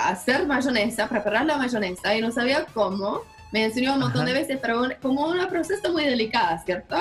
hacer 0.05 0.47
mayonesa, 0.47 1.09
preparar 1.09 1.45
la 1.45 1.59
mayonesa 1.59 2.15
y 2.15 2.23
no 2.23 2.31
sabía 2.31 2.65
cómo. 2.73 3.23
Me 3.53 3.65
enseñó 3.65 3.95
un 3.95 4.01
montón 4.01 4.27
de 4.27 4.33
veces, 4.33 4.59
pero 4.61 4.83
como 5.01 5.27
una 5.27 5.49
proceso 5.49 5.93
muy 5.93 6.05
delicada, 6.05 6.59
¿cierto? 6.65 6.97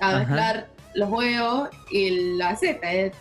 A 0.00 0.12
mezclar 0.18 0.68
los 0.94 1.08
huevos 1.10 1.70
y 1.90 2.08
el 2.08 2.42
aceite. 2.42 3.12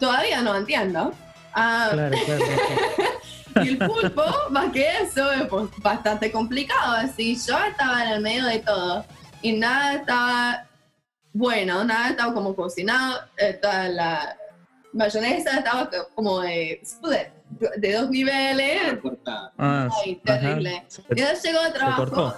Todavía 0.00 0.42
no 0.42 0.56
entiendo. 0.56 1.12
Ah, 1.54 1.90
claro, 1.92 2.16
claro. 2.24 2.44
Y 3.64 3.70
el 3.70 3.78
pulpo, 3.78 4.22
más 4.50 4.70
que 4.70 4.86
eso, 5.02 5.32
es 5.32 5.48
pues, 5.48 5.68
bastante 5.78 6.30
complicado. 6.30 6.92
Así 6.92 7.34
yo 7.34 7.58
estaba 7.58 8.04
en 8.04 8.12
el 8.12 8.20
medio 8.20 8.44
de 8.44 8.60
todo 8.60 9.04
y 9.42 9.52
nada 9.52 9.94
estaba 9.94 10.68
bueno, 11.32 11.84
nada 11.84 12.10
estaba 12.10 12.34
como 12.34 12.54
cocinado. 12.54 13.20
la 13.62 14.36
mayonesa 14.92 15.58
estaba 15.58 15.88
como 16.14 16.40
de, 16.40 16.80
de 17.50 17.92
dos 17.92 18.10
niveles. 18.10 18.98
Ah, 19.56 19.88
ay, 20.04 20.20
terrible. 20.24 20.84
Y 21.10 21.20
ya 21.20 21.34
llegó 21.34 21.62
de 21.62 21.70
trabajo. 21.70 22.34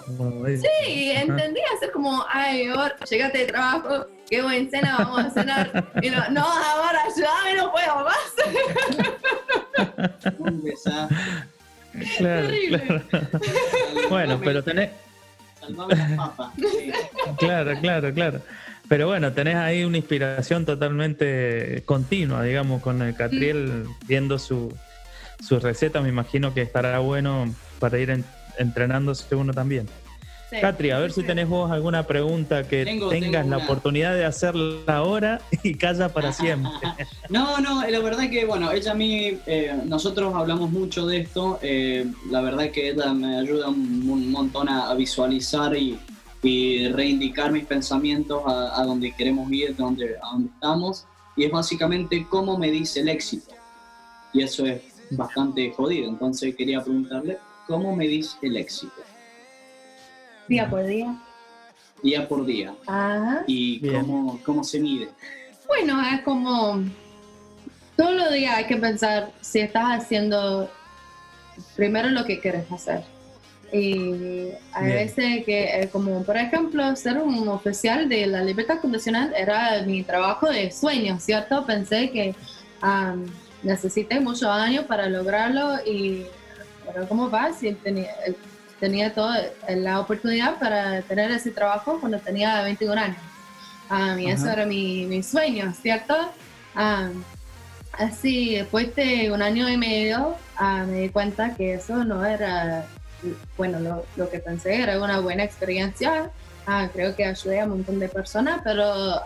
Sí, 0.47 1.11
entendí 1.13 1.61
hacer 1.77 1.91
como, 1.93 2.25
ay, 2.29 2.69
ahora, 2.69 2.97
llegaste 3.09 3.39
de 3.39 3.47
trabajo, 3.47 4.07
qué 4.29 4.43
buen 4.43 4.71
cena, 4.71 4.97
vamos 4.99 5.27
a 5.27 5.31
cenar. 5.31 5.93
Y 6.03 6.11
no, 6.11 6.29
no 6.31 6.43
ahora 6.43 7.01
ya 7.17 7.57
no 7.57 7.73
puedo 7.73 8.05
más. 8.05 8.35
Un 10.39 10.63
besazo. 10.63 11.15
Claro, 12.19 12.49
claro. 12.69 13.03
bueno, 14.09 14.41
pero 14.43 14.63
tenés. 14.63 14.91
Claro, 17.39 17.81
claro, 17.81 18.15
claro. 18.15 18.41
Pero 18.89 19.07
bueno, 19.07 19.33
tenés 19.33 19.57
ahí 19.57 19.85
una 19.85 19.99
inspiración 19.99 20.65
totalmente 20.67 21.83
continua, 21.85 22.43
digamos, 22.43 22.83
con 22.83 23.03
el 23.03 23.15
Catriel 23.15 23.87
viendo 24.07 24.39
su, 24.39 24.75
su 25.43 25.59
receta, 25.59 26.01
me 26.01 26.09
imagino 26.09 26.55
que 26.55 26.63
estará 26.63 26.99
bueno 26.99 27.53
para 27.79 27.99
ir 27.99 28.25
entrenándose 28.59 29.35
uno 29.35 29.53
también. 29.53 29.89
Catri, 30.61 30.91
a 30.91 30.99
ver 30.99 31.13
si 31.13 31.23
tenés 31.23 31.49
vos 31.49 31.71
alguna 31.71 32.03
pregunta 32.05 32.67
que 32.67 32.85
tengas 33.09 33.47
la 33.47 33.59
oportunidad 33.59 34.15
de 34.15 34.25
hacerla 34.25 34.97
ahora 34.97 35.41
y 35.63 35.75
calla 35.75 36.09
para 36.09 36.33
siempre. 36.33 36.73
no, 37.29 37.59
no, 37.61 37.87
la 37.87 37.99
verdad 38.01 38.29
que, 38.29 38.45
bueno, 38.45 38.73
ella 38.73 38.93
a 38.93 38.95
mí, 38.95 39.39
eh, 39.47 39.81
nosotros 39.85 40.35
hablamos 40.35 40.71
mucho 40.71 41.07
de 41.07 41.19
esto, 41.19 41.59
eh, 41.63 42.07
la 42.31 42.41
verdad 42.41 42.71
que 42.71 42.91
ella 42.91 43.13
me 43.13 43.39
ayuda 43.39 43.69
un, 43.69 44.31
montón 44.31 44.69
a, 44.69 44.93
visualizar 44.95 45.77
y, 45.77 45.99
reindicar 46.43 47.53
mis 47.53 47.67
pensamientos 47.67 48.43
a, 48.47 48.83
donde 48.85 49.13
queremos 49.13 49.51
ir, 49.53 49.77
donde, 49.77 50.17
a 50.17 50.33
donde 50.33 50.51
estamos, 50.53 51.05
y 51.37 51.45
es 51.45 51.53
básicamente 51.53 52.27
cómo 52.29 52.59
me 52.59 52.71
dice 52.71 53.01
el 53.01 53.09
éxito. 53.09 53.55
Y 54.33 54.43
eso 54.43 54.65
es 54.65 54.81
bastante 55.11 55.73
jodido. 55.73 56.09
Entonces 56.09 56.55
quería 56.57 56.83
preguntarle, 56.83 57.39
¿cómo 57.67 57.95
medís 57.95 58.37
el 58.43 58.57
éxito? 58.57 59.03
Día 60.49 60.69
por 60.69 60.85
día. 60.85 61.17
Día 62.03 62.29
por 62.29 62.45
día. 62.45 62.75
Ajá. 62.87 63.45
¿Y 63.47 63.81
cómo, 63.93 64.41
cómo, 64.45 64.65
se 64.65 64.81
mide? 64.81 65.11
Bueno, 65.67 66.01
es 66.13 66.23
como 66.23 66.83
todos 67.97 68.15
los 68.15 68.33
días 68.33 68.57
hay 68.57 68.65
que 68.65 68.77
pensar 68.77 69.31
si 69.41 69.61
estás 69.61 69.85
haciendo 70.01 70.71
primero 71.77 72.09
lo 72.09 72.25
que 72.25 72.41
quieres 72.41 72.71
hacer. 72.73 73.03
Y 73.73 74.49
a 74.73 74.83
veces 74.83 75.45
que, 75.45 75.89
como 75.93 76.25
por 76.25 76.37
ejemplo, 76.37 76.97
ser 76.97 77.19
un 77.19 77.47
oficial 77.49 78.09
de 78.09 78.27
la 78.27 78.43
libertad 78.43 78.81
condicional 78.81 79.33
era 79.37 79.83
mi 79.83 80.03
trabajo 80.03 80.49
de 80.49 80.71
sueño, 80.73 81.21
¿cierto? 81.21 81.65
Pensé 81.67 82.11
que 82.11 82.35
necesité 83.63 84.21
muchos 84.21 84.49
años 84.49 84.85
para 84.87 85.09
lograrlo 85.09 85.79
y 85.85 86.27
pero 86.93 87.09
¿cómo 87.09 87.31
va? 87.31 87.53
Si 87.53 87.73
tenía, 87.73 88.11
tenía 88.79 89.15
toda 89.15 89.51
la 89.69 90.01
oportunidad 90.01 90.59
para 90.59 91.03
tener 91.03 91.31
ese 91.31 91.51
trabajo 91.51 91.99
cuando 92.01 92.19
tenía 92.19 92.63
21 92.63 93.01
años. 93.01 93.17
Um, 93.91 94.19
y 94.19 94.31
eso 94.31 94.49
era 94.49 94.67
mi, 94.67 95.05
mi 95.07 95.23
sueño, 95.23 95.73
¿cierto? 95.81 96.15
así, 97.93 98.55
después 98.55 98.95
de 98.95 99.31
un 99.33 99.43
año 99.43 99.69
y 99.69 99.77
medio, 99.77 100.37
me 100.87 101.01
di 101.03 101.09
cuenta 101.11 101.55
que 101.55 101.75
eso 101.75 102.05
no 102.05 102.25
era, 102.25 102.87
bueno, 103.57 103.81
lo, 103.81 104.07
lo 104.17 104.31
que 104.31 104.39
pensé 104.39 104.81
era 104.81 105.03
una 105.03 105.21
buena 105.21 105.45
experiencia. 105.45 106.31
creo 106.93 107.15
que 107.17 107.25
ayudé 107.25 107.61
a 107.61 107.65
un 107.65 107.71
montón 107.71 107.99
de 107.99 108.09
personas, 108.09 108.61
pero 108.65 109.21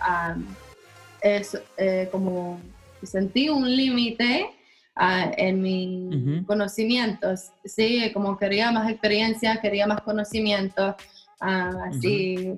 es 1.20 1.58
eh, 1.76 2.08
como 2.10 2.60
sentí 3.06 3.48
un 3.48 3.74
límite 3.74 4.50
ah, 4.96 5.30
en 5.36 5.62
mis 5.62 6.46
conocimientos, 6.46 7.50
sí, 7.64 8.10
como 8.12 8.36
quería 8.36 8.70
más 8.70 8.90
experiencia, 8.90 9.60
quería 9.60 9.86
más 9.86 10.02
conocimiento, 10.02 10.96
ah, 11.40 11.70
así 11.88 12.54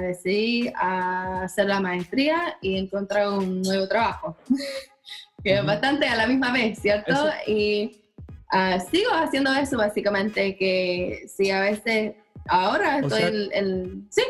decidí 0.00 0.72
hacer 0.74 1.66
la 1.66 1.80
maestría 1.80 2.56
y 2.60 2.76
encontrar 2.76 3.28
un 3.28 3.62
nuevo 3.62 3.88
trabajo, 3.88 4.36
que 5.44 5.54
es 5.54 5.64
bastante 5.64 6.06
a 6.06 6.16
la 6.16 6.26
misma 6.26 6.52
vez, 6.52 6.78
¿cierto? 6.78 7.30
Y 7.46 8.00
Ah, 8.50 8.80
sigo 8.80 9.12
haciendo 9.12 9.52
eso 9.54 9.76
básicamente, 9.76 10.56
que 10.56 11.26
sí, 11.28 11.50
a 11.50 11.60
veces, 11.60 12.14
ahora 12.48 12.98
estoy 12.98 13.48
en, 13.52 14.08
Sí. 14.10 14.22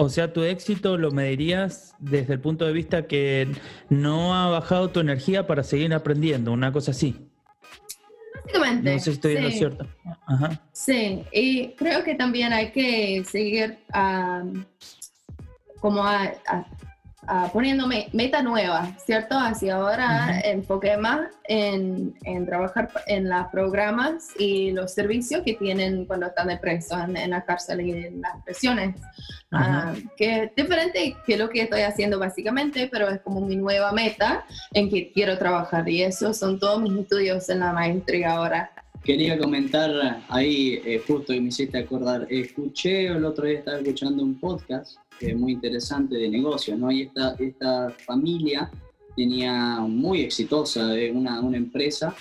O 0.00 0.08
sea, 0.08 0.32
tu 0.32 0.44
éxito 0.44 0.96
lo 0.96 1.10
medirías 1.10 1.96
desde 1.98 2.34
el 2.34 2.40
punto 2.40 2.64
de 2.64 2.72
vista 2.72 3.08
que 3.08 3.48
no 3.88 4.32
ha 4.32 4.48
bajado 4.48 4.90
tu 4.90 5.00
energía 5.00 5.48
para 5.48 5.64
seguir 5.64 5.92
aprendiendo, 5.92 6.52
una 6.52 6.72
cosa 6.72 6.92
así. 6.92 7.28
Básicamente. 8.44 8.92
No 8.92 8.98
sé 9.00 9.04
si 9.04 9.10
estoy 9.10 9.36
en 9.36 9.42
lo 9.42 9.50
cierto. 9.50 9.86
Ajá. 10.28 10.62
Sí, 10.70 11.24
y 11.32 11.72
creo 11.72 12.04
que 12.04 12.14
también 12.14 12.52
hay 12.52 12.70
que 12.70 13.24
seguir 13.24 13.78
como 15.80 16.04
a 16.04 16.32
uh, 17.28 17.50
poniéndome 17.52 18.08
meta 18.12 18.42
nueva, 18.42 18.88
¿cierto? 19.04 19.36
Así 19.38 19.68
ahora 19.68 20.40
enfoqué 20.44 20.96
más 20.96 21.28
en, 21.44 22.14
en, 22.24 22.46
trabajar 22.46 22.90
en 23.06 23.28
los 23.28 23.46
programas 23.48 24.28
y 24.38 24.72
los 24.72 24.92
servicios 24.92 25.42
que 25.44 25.54
tienen 25.54 26.06
cuando 26.06 26.26
están 26.26 26.48
de 26.48 26.56
preso 26.56 26.98
en, 26.98 27.30
la 27.30 27.44
cárcel 27.44 27.80
y 27.80 27.92
en 27.92 28.20
las 28.20 28.42
prisiones. 28.44 28.96
Ah, 29.50 29.94
que 30.16 30.44
es 30.44 30.54
diferente 30.54 31.16
que 31.26 31.38
lo 31.38 31.48
que 31.48 31.62
estoy 31.62 31.80
haciendo 31.80 32.18
básicamente, 32.18 32.88
pero 32.90 33.08
es 33.08 33.20
como 33.20 33.40
mi 33.40 33.56
nueva 33.56 33.92
meta 33.92 34.44
en 34.74 34.90
que 34.90 35.10
quiero 35.12 35.38
trabajar 35.38 35.88
y 35.88 36.02
eso 36.02 36.34
son 36.34 36.58
todos 36.58 36.82
mis 36.82 36.92
estudios 37.00 37.48
en 37.48 37.60
la 37.60 37.72
maestría 37.72 38.32
ahora. 38.32 38.70
Quería 39.04 39.38
comentar 39.38 39.90
ahí, 40.28 40.82
eh, 40.84 41.02
justo 41.06 41.32
y 41.32 41.40
me 41.40 41.48
hiciste 41.48 41.78
acordar, 41.78 42.26
escuché 42.28 43.06
el 43.06 43.24
otro 43.24 43.46
día, 43.46 43.60
estaba 43.60 43.78
escuchando 43.78 44.22
un 44.22 44.38
podcast 44.38 44.98
muy 45.36 45.52
interesante 45.52 46.16
de 46.16 46.28
negocio, 46.28 46.76
¿no? 46.76 46.90
Y 46.90 47.02
esta, 47.02 47.34
esta 47.38 47.90
familia 48.06 48.70
tenía 49.18 49.80
muy 49.80 50.20
exitosa 50.20 50.96
eh, 50.96 51.10
una, 51.10 51.40
una 51.40 51.56
empresa 51.56 52.14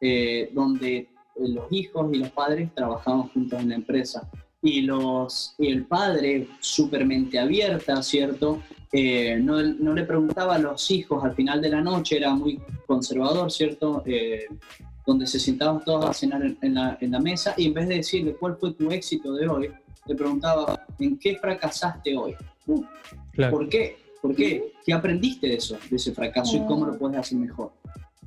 eh, 0.00 0.48
donde 0.52 1.08
los 1.36 1.66
hijos 1.72 2.08
y 2.12 2.18
los 2.18 2.30
padres 2.30 2.72
trabajaban 2.72 3.28
juntos 3.28 3.60
en 3.60 3.70
la 3.70 3.74
empresa. 3.74 4.30
Y, 4.62 4.82
los, 4.82 5.54
y 5.58 5.68
el 5.68 5.84
padre, 5.86 6.48
súper 6.60 7.04
mente 7.04 7.38
abierta, 7.38 8.02
¿cierto? 8.02 8.62
Eh, 8.92 9.36
no, 9.40 9.60
no, 9.60 9.92
le 9.92 10.04
preguntaba 10.04 10.54
a 10.54 10.58
los 10.58 10.90
hijos 10.90 11.22
al 11.24 11.34
final 11.34 11.60
de 11.60 11.68
la 11.68 11.80
noche, 11.80 12.16
era 12.16 12.32
muy 12.32 12.60
conservador, 12.86 13.50
¿cierto? 13.50 14.02
donde 15.04 15.26
se 15.26 15.38
sentaban 15.38 15.84
todos 15.84 16.04
a 16.04 16.12
cenar 16.12 16.42
en, 16.60 16.74
la, 16.74 16.98
en 17.00 17.10
la 17.12 17.20
mesa 17.20 17.54
y 17.56 17.66
en 17.66 17.74
vez 17.74 17.88
de 17.88 17.96
decirle 17.96 18.34
cuál 18.34 18.56
fue 18.56 18.72
tu 18.72 18.90
éxito 18.90 19.34
de 19.34 19.48
hoy, 19.48 19.70
le 20.06 20.14
preguntaba, 20.14 20.86
¿en 20.98 21.18
qué 21.18 21.36
fracasaste 21.36 22.16
hoy? 22.16 22.34
Uh, 22.66 22.82
¿Por 23.50 23.68
qué? 23.68 23.96
¿Por 24.20 24.34
qué? 24.34 24.72
¿Qué 24.84 24.92
aprendiste 24.92 25.46
de 25.46 25.54
eso, 25.54 25.76
de 25.90 25.96
ese 25.96 26.12
fracaso 26.12 26.56
y 26.56 26.66
cómo 26.66 26.86
lo 26.86 26.98
puedes 26.98 27.18
hacer 27.18 27.38
mejor? 27.38 27.72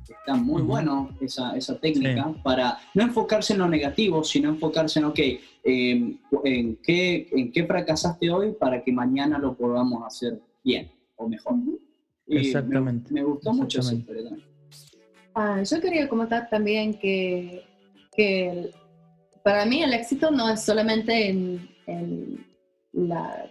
Está 0.08 0.34
muy 0.34 0.62
bueno 0.62 1.10
esa, 1.20 1.56
esa 1.56 1.78
técnica 1.78 2.34
para 2.42 2.78
no 2.94 3.02
enfocarse 3.02 3.52
en 3.52 3.60
lo 3.60 3.68
negativo, 3.68 4.24
sino 4.24 4.48
enfocarse 4.48 4.98
en, 4.98 5.04
ok, 5.04 5.18
em, 5.64 6.18
en, 6.44 6.76
qué, 6.76 7.28
en 7.30 7.52
qué 7.52 7.64
fracasaste 7.64 8.30
hoy 8.30 8.52
para 8.52 8.82
que 8.82 8.92
mañana 8.92 9.38
lo 9.38 9.54
podamos 9.54 10.02
hacer 10.04 10.40
bien 10.64 10.90
o 11.16 11.28
mejor. 11.28 11.54
Exactamente. 12.26 13.12
Me, 13.12 13.22
gustó 13.22 13.52
mucho 13.52 13.80
esa 13.80 13.94
historia 13.94 14.30
ah, 15.34 15.62
yo 15.62 15.80
quería 15.80 16.08
comentar 16.08 16.48
también 16.48 16.94
que, 16.94 17.64
que 18.14 18.70
para 19.42 19.64
mí 19.64 19.82
el 19.82 19.92
éxito 19.92 20.30
no 20.30 20.48
es 20.50 20.62
solamente 20.62 21.28
en, 21.28 22.46
la, 22.92 23.46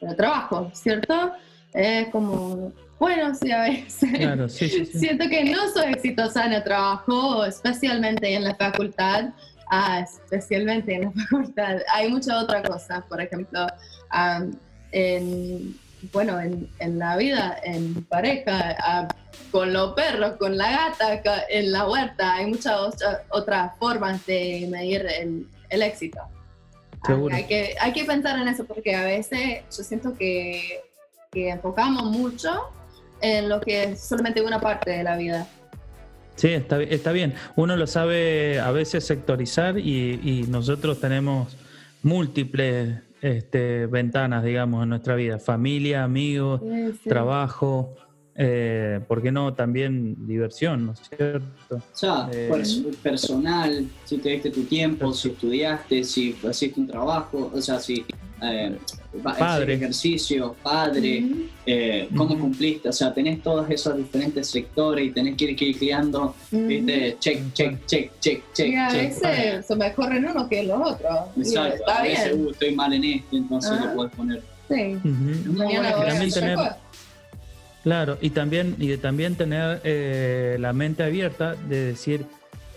el 0.00 0.16
trabajo, 0.16 0.70
¿cierto? 0.74 1.32
Es 1.72 2.08
como, 2.08 2.72
bueno, 2.98 3.34
sí, 3.34 3.50
a 3.52 3.62
veces 3.62 4.10
claro, 4.12 4.48
sí, 4.48 4.68
sí, 4.68 4.84
siento 4.86 5.28
que 5.28 5.44
no 5.44 5.68
soy 5.72 5.92
exitosa 5.92 6.46
en 6.46 6.54
el 6.54 6.64
trabajo, 6.64 7.44
especialmente 7.44 8.34
en 8.34 8.44
la 8.44 8.54
facultad. 8.54 9.30
Ah, 9.72 10.00
especialmente 10.00 10.94
en 10.94 11.02
la 11.02 11.12
facultad. 11.30 11.78
Hay 11.94 12.10
mucha 12.10 12.40
otra 12.40 12.60
cosa, 12.60 13.04
por 13.08 13.20
ejemplo, 13.20 13.66
en, 14.90 15.78
bueno, 16.12 16.40
en, 16.40 16.68
en, 16.78 16.98
la 16.98 17.16
vida, 17.16 17.58
en 17.62 18.04
pareja, 18.04 19.08
con 19.50 19.72
los 19.72 19.92
perros, 19.94 20.36
con 20.38 20.56
la 20.56 20.70
gata, 20.70 21.44
en 21.48 21.72
la 21.72 21.88
huerta. 21.88 22.34
Hay 22.34 22.46
muchas 22.46 22.76
otras 23.30 23.72
formas 23.78 24.24
de 24.26 24.66
medir 24.70 25.06
el, 25.06 25.46
el 25.68 25.82
éxito. 25.82 26.20
Hay, 27.32 27.44
que, 27.44 27.74
hay 27.80 27.92
que 27.92 28.04
pensar 28.04 28.38
en 28.38 28.48
eso 28.48 28.64
porque 28.64 28.94
a 28.94 29.04
veces 29.04 29.62
yo 29.76 29.82
siento 29.82 30.14
que, 30.16 30.80
que 31.32 31.48
enfocamos 31.48 32.04
mucho 32.04 32.70
en 33.22 33.48
lo 33.48 33.60
que 33.60 33.84
es 33.84 34.00
solamente 34.00 34.42
una 34.42 34.60
parte 34.60 34.90
de 34.90 35.02
la 35.02 35.16
vida. 35.16 35.46
Sí, 36.36 36.48
está, 36.48 36.82
está 36.82 37.12
bien. 37.12 37.34
Uno 37.56 37.76
lo 37.76 37.86
sabe 37.86 38.60
a 38.60 38.70
veces 38.70 39.06
sectorizar 39.06 39.78
y, 39.78 40.20
y 40.22 40.46
nosotros 40.48 41.00
tenemos 41.00 41.56
múltiples 42.02 42.98
este, 43.20 43.86
ventanas, 43.86 44.44
digamos, 44.44 44.82
en 44.82 44.90
nuestra 44.90 45.14
vida. 45.14 45.38
Familia, 45.38 46.04
amigos, 46.04 46.62
trabajo, 47.04 47.94
eh, 48.34 49.00
¿por 49.06 49.20
qué 49.20 49.30
no 49.30 49.52
también 49.54 50.26
diversión, 50.26 50.86
¿no 50.86 50.92
es 50.92 51.00
cierto? 51.00 51.76
O 51.76 51.80
sea, 51.92 52.30
eh, 52.32 52.50
personal, 53.02 53.86
si 54.04 54.18
te 54.18 54.30
diste 54.30 54.50
tu 54.50 54.62
tiempo, 54.64 55.12
si 55.12 55.28
estudiaste, 55.28 56.04
si 56.04 56.36
hiciste 56.42 56.80
un 56.80 56.86
trabajo, 56.86 57.50
o 57.52 57.60
sea, 57.60 57.78
si 57.78 58.04
eh, 58.42 58.78
padre. 59.22 59.74
ejercicio, 59.74 60.56
padre, 60.62 61.24
eh, 61.66 62.08
cómo 62.16 62.38
cumpliste, 62.38 62.88
o 62.88 62.92
sea, 62.92 63.12
tenés 63.12 63.42
todos 63.42 63.68
esos 63.70 63.96
diferentes 63.96 64.48
sectores 64.48 65.06
y 65.06 65.10
tenés 65.10 65.36
que 65.36 65.44
ir, 65.50 65.78
creando, 65.78 66.34
¿viste? 66.50 67.16
Check, 67.18 67.52
check, 67.52 67.86
check, 67.86 68.10
check, 68.20 68.42
check. 68.52 68.68
Y 68.68 68.74
a 68.76 68.88
veces 68.92 69.66
se 69.66 69.76
me 69.76 69.92
corren 69.92 70.26
uno 70.26 70.48
que 70.48 70.62
los 70.62 70.80
otros. 70.80 71.18
Exacto, 71.36 71.90
a 71.90 72.02
veces 72.02 72.34
uh, 72.34 72.50
estoy 72.50 72.74
mal 72.74 72.92
en 72.92 73.04
esto, 73.04 73.36
entonces 73.36 73.80
lo 73.80 73.94
puedes 73.94 74.14
poner. 74.14 74.42
Sí. 74.68 74.98
Mañana 75.46 76.78
Claro, 77.82 78.18
y 78.20 78.30
también, 78.30 78.76
y 78.78 78.94
también 78.98 79.36
tener 79.36 79.80
eh, 79.84 80.56
la 80.60 80.72
mente 80.72 81.02
abierta 81.02 81.54
de 81.54 81.86
decir, 81.86 82.26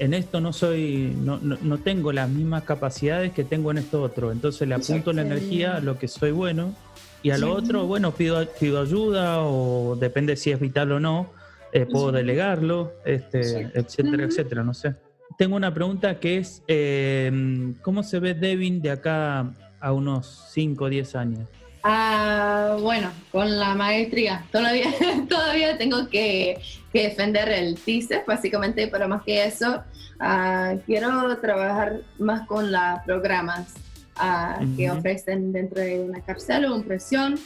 en 0.04 0.14
esto 0.14 0.42
no 0.42 0.52
soy, 0.52 1.16
no, 1.18 1.40
no, 1.40 1.78
tengo 1.78 2.12
las 2.12 2.30
mismas 2.30 2.64
capacidades 2.64 3.32
que 3.32 3.46
tengo 3.46 3.72
en 3.72 3.78
esto 3.78 4.02
otro. 4.02 4.34
Entonces 4.34 4.68
le 4.68 4.76
apunto 4.76 5.14
la 5.14 5.22
energía 5.22 5.78
a 5.78 5.80
lo 5.80 5.98
que 5.98 6.10
soy 6.10 6.32
bueno 6.32 6.76
y 7.22 7.32
a 7.32 7.38
lo 7.38 7.54
otro, 7.54 7.86
bueno, 7.86 8.12
pido, 8.12 8.46
pido 8.60 8.82
ayuda 8.82 9.44
o 9.44 9.96
depende 9.96 10.36
si 10.36 10.52
es 10.52 10.60
vital 10.60 10.92
o 10.92 11.00
no, 11.00 11.32
eh, 11.72 11.86
puedo 11.86 12.12
delegarlo, 12.12 12.92
este, 13.06 13.72
etcétera, 13.74 14.26
etcétera, 14.26 14.64
no 14.64 14.74
sé. 14.74 14.94
Tengo 15.38 15.56
una 15.56 15.74
pregunta 15.74 16.20
que 16.20 16.38
es, 16.38 16.64
eh, 16.68 17.74
¿cómo 17.82 18.04
se 18.04 18.20
ve 18.20 18.34
Devin 18.34 18.82
de 18.82 18.92
acá 18.92 19.54
a 19.80 19.94
unos 19.94 20.50
5 20.52 20.84
o 20.84 20.90
10 20.90 21.16
años? 21.16 21.48
Ah, 21.84 22.78
bueno, 22.80 23.12
con 23.32 23.60
la 23.60 23.76
maestría. 23.76 24.46
Todavía, 24.52 24.88
todavía 25.30 25.78
tengo 25.78 26.08
que, 26.08 26.62
defender 26.94 27.50
el 27.50 27.76
TICE, 27.76 28.24
básicamente, 28.26 28.88
pero 28.88 29.08
más 29.08 29.24
que 29.24 29.44
eso, 29.44 29.84
ah, 30.20 30.76
quiero 30.86 31.38
trabajar 31.40 32.02
más 32.20 32.48
con 32.48 32.72
los 32.72 33.00
programas 33.04 33.74
ah, 34.16 34.60
que 34.78 34.92
ofrecen 34.92 35.52
dentro 35.52 35.82
de 35.82 36.02
una 36.02 36.22
cárcel 36.22 36.66
o 36.66 36.76
una 36.76 36.86
prisión. 36.86 37.40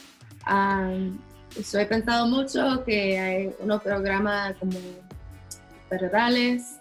estoy 1.58 1.86
pensado 1.86 2.26
mucho 2.26 2.84
que 2.84 3.18
hay 3.18 3.50
unos 3.58 3.82
programas 3.82 4.54
como 4.58 4.78
federales 5.88 6.78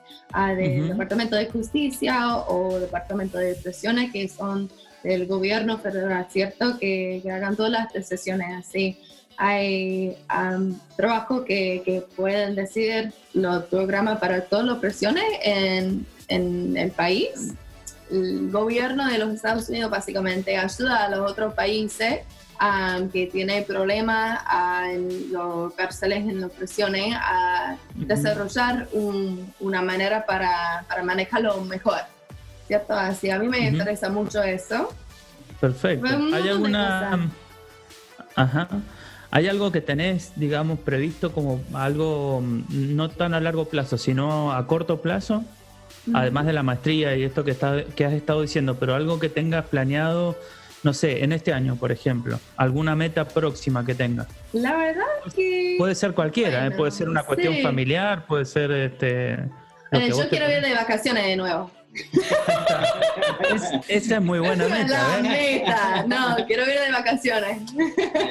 del 0.58 0.90
Departamento 0.90 1.38
de 1.38 1.46
Justicia 1.46 2.36
o, 2.36 2.68
o 2.68 2.80
Departamento 2.82 3.38
de 3.38 3.56
Prisiones 3.56 4.12
que 4.12 4.28
son 4.28 4.70
del 5.04 5.28
gobierno 5.28 5.78
federal, 5.78 6.28
¿cierto? 6.30 6.78
Que, 6.80 7.24
hagan 7.32 7.56
todas 7.56 7.72
las 7.72 7.94
decisiones 7.94 8.48
así. 8.58 9.00
Hay 9.38 10.18
um, 10.36 10.78
trabajo 10.96 11.46
que, 11.46 11.84
que, 11.86 12.02
pueden 12.02 12.56
decidir 12.56 13.14
los 13.34 13.66
programas 13.66 14.20
para 14.20 14.42
todas 14.42 14.66
las 14.66 14.80
presiones 14.80 15.24
en, 15.44 16.06
en 16.28 16.76
el 16.76 16.92
país. 16.92 17.54
El 18.10 18.50
gobierno 18.52 19.08
de 19.08 19.18
los 19.18 19.34
Estados 19.34 19.70
Unidos 19.70 19.92
básicamente 19.92 20.58
ayuda 20.58 21.06
a 21.06 21.10
los 21.10 21.30
otros 21.30 21.54
países 21.54 22.22
um, 22.60 23.10
que 23.10 23.28
tienen 23.28 23.64
problemas 23.66 24.42
uh, 24.44 24.90
en 24.90 25.32
los 25.32 25.74
cárceles, 25.74 26.20
en 26.20 26.42
las 26.42 26.52
prisiones, 26.52 27.14
a 27.16 27.78
desarrollar 27.94 28.88
una 29.60 29.82
manera 29.84 30.26
para, 30.26 30.84
para 30.88 31.04
manejarlo 31.04 31.62
mejor. 31.62 32.17
¿Cierto? 32.68 32.94
Así, 32.94 33.30
a 33.30 33.40
mí 33.40 33.48
me 33.48 33.60
interesa 33.68 34.10
mucho 34.10 34.44
eso. 34.44 34.94
Perfecto. 35.60 36.08
¿Hay 36.34 36.48
alguna... 36.50 37.30
Ajá. 38.36 38.68
¿Hay 39.32 39.48
algo 39.48 39.72
que 39.72 39.82
tenés, 39.82 40.34
digamos, 40.36 40.80
previsto 40.80 41.32
como 41.32 41.62
algo 41.74 42.42
mm, 42.42 42.96
no 42.96 43.10
tan 43.10 43.34
a 43.34 43.42
largo 43.42 43.66
plazo, 43.66 43.98
sino 43.98 44.54
a 44.54 44.68
corto 44.68 45.02
plazo? 45.02 45.44
Además 46.14 46.46
de 46.46 46.54
la 46.54 46.64
maestría 46.64 47.16
y 47.18 47.24
esto 47.24 47.44
que, 47.44 47.52
está, 47.52 47.84
que 47.84 48.06
has 48.06 48.14
estado 48.14 48.42
diciendo, 48.42 48.78
pero 48.80 48.96
algo 48.96 49.20
que 49.20 49.28
tengas 49.28 49.66
planeado, 49.66 50.38
no 50.84 50.94
sé, 50.94 51.26
en 51.26 51.34
este 51.34 51.52
año, 51.52 51.76
por 51.76 51.92
ejemplo, 51.92 52.40
alguna 52.56 52.96
meta 52.96 53.28
próxima 53.28 53.86
que 53.86 53.94
tengas. 53.94 54.28
La 54.54 54.78
verdad 54.78 55.04
que... 55.36 55.76
Puede 55.78 55.96
ser 55.96 56.14
cualquiera, 56.14 56.66
¿eh? 56.66 56.72
puede 56.72 56.92
ser 56.92 57.10
una 57.10 57.24
cuestión 57.24 57.56
familiar, 57.62 58.26
puede 58.26 58.46
ser 58.46 58.72
este, 58.72 59.34
Eh, 59.92 60.10
yo 60.10 60.30
quiero 60.30 60.50
ir 60.50 60.62
de 60.62 60.74
vacaciones 60.74 61.26
de 61.26 61.36
nuevo. 61.36 61.72
Esa 63.88 64.16
es 64.16 64.22
muy 64.22 64.40
buena 64.40 64.68
meta. 64.68 64.88
La 64.88 65.22
meta. 65.22 66.06
No, 66.08 66.46
quiero 66.46 66.64
ir 66.64 66.80
de 66.80 66.92
vacaciones. 66.92 67.62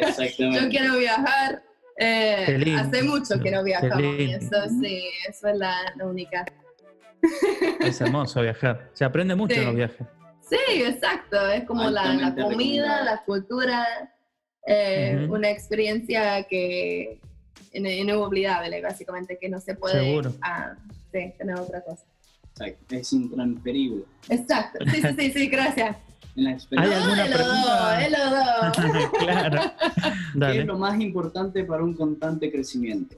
Exactamente. 0.01 0.63
Yo 0.63 0.69
quiero 0.69 0.97
viajar. 0.99 1.63
Eh, 1.99 2.77
hace 2.79 3.03
mucho 3.03 3.41
que 3.41 3.51
no 3.51 3.65
viajamos. 3.65 4.03
Eso 4.19 4.69
sí, 4.81 5.09
eso 5.29 5.49
es 5.49 5.57
la, 5.57 5.77
única. 6.05 6.45
Es 7.81 8.01
hermoso 8.01 8.43
viajar. 8.43 8.91
Se 8.93 9.05
aprende 9.05 9.35
mucho 9.35 9.55
en 9.55 9.65
los 9.67 9.75
viajes. 9.75 10.07
Sí, 10.49 10.83
exacto. 10.83 11.51
Es 11.51 11.65
como 11.65 11.91
la, 11.91 12.35
comida, 12.35 13.03
la 13.03 13.23
cultura, 13.25 13.87
eh, 14.67 15.27
una 15.29 15.51
experiencia 15.51 16.45
que 16.45 17.21
inolvidable, 17.73 18.81
básicamente, 18.81 19.39
que 19.39 19.49
no 19.49 19.61
se 19.61 19.75
puede 19.75 20.21
ah, 20.43 20.75
tener 21.11 21.59
otra 21.59 21.83
cosa. 21.83 22.05
Exacto, 22.59 22.95
es 22.95 23.13
intransferible. 23.13 24.05
Exacto, 24.31 24.79
sí, 24.87 25.03
sí, 25.03 25.09
sí, 25.19 25.33
sí 25.33 25.47
gracias. 25.49 25.97
¿Hay 26.37 26.93
alguna 26.93 27.25
pregunta? 27.27 29.11
claro. 29.19 30.53
¿Qué 30.53 30.61
es 30.61 30.67
lo 30.67 30.79
más 30.79 31.01
importante 31.01 31.65
para 31.65 31.83
un 31.83 31.95
constante 31.95 32.51
crecimiento? 32.51 33.17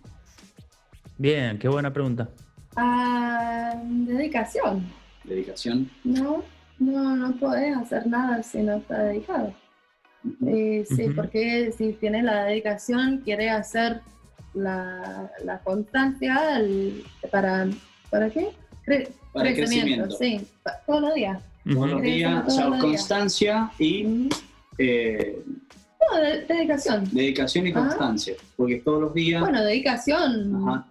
Bien, 1.16 1.58
qué 1.58 1.68
buena 1.68 1.92
pregunta. 1.92 2.28
Ah, 2.76 3.74
dedicación. 3.84 4.86
¿Dedicación? 5.24 5.90
No, 6.04 6.42
no, 6.78 7.16
no 7.16 7.36
puedes 7.36 7.76
hacer 7.76 8.06
nada 8.06 8.42
si 8.42 8.62
no 8.62 8.76
estás 8.76 9.04
dedicado. 9.04 9.54
Eh, 10.46 10.84
sí, 10.88 11.10
porque 11.14 11.72
si 11.76 11.92
tienes 11.92 12.24
la 12.24 12.44
dedicación, 12.44 13.22
quieres 13.24 13.52
hacer 13.52 14.00
la, 14.54 15.30
la 15.44 15.60
constancia 15.60 16.60
para, 17.30 17.68
¿para 18.10 18.30
qué? 18.30 18.50
Para 19.32 19.54
crecimiento, 19.54 20.10
sí, 20.10 20.40
todos 20.86 21.02
los 21.02 21.14
días. 21.14 21.42
Todos 21.72 21.90
los 21.90 22.02
días, 22.02 22.44
o 22.46 22.50
sea, 22.50 22.78
constancia 22.78 23.70
y... 23.78 24.28
Eh, 24.78 25.42
no, 26.00 26.20
dedicación. 26.48 27.04
Dedicación 27.12 27.66
y 27.66 27.72
constancia, 27.72 28.34
porque 28.56 28.76
todos 28.76 29.02
los 29.02 29.14
días... 29.14 29.40
Bueno, 29.40 29.62
dedicación 29.62 30.84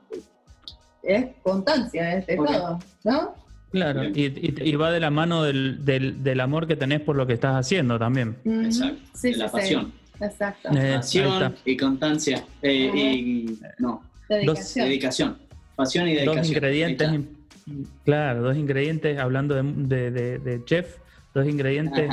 es 1.04 1.26
constancia, 1.42 2.18
es 2.18 2.28
de 2.28 2.36
todo, 2.36 2.80
¿no? 3.04 3.36
Claro, 3.72 4.04
y, 4.06 4.76
va 4.76 4.92
de 4.92 5.00
la 5.00 5.12
mano 5.12 5.44
del, 5.44 5.84
del, 5.84 6.24
del, 6.24 6.40
amor 6.40 6.68
que 6.68 6.76
tenés 6.76 7.02
por 7.02 7.16
lo 7.16 7.28
que 7.28 7.34
estás 7.34 7.56
haciendo 7.56 8.00
también. 8.00 8.38
Exacto, 8.46 9.02
sí, 9.14 9.32
de 9.32 9.38
la 9.38 9.52
pasión. 9.52 9.94
Exacto. 10.22 10.70
Eh, 10.72 10.94
pasión 10.96 11.56
y 11.66 11.78
constancia. 11.78 12.46
Eh, 12.62 12.92
y, 12.96 13.60
no, 13.80 14.02
dedicación. 14.30 14.86
dedicación. 14.86 15.38
Pasión 15.76 16.08
y 16.08 16.14
dedicación. 16.16 16.38
Dos 16.38 16.50
ingredientes 16.50 17.10
Claro, 18.06 18.44
dos 18.44 18.58
ingredientes, 18.58 19.20
hablando 19.20 19.56
de, 19.56 20.12
de, 20.12 20.62
chef, 20.66 20.98
dos 21.34 21.48
ingredientes 21.48 22.10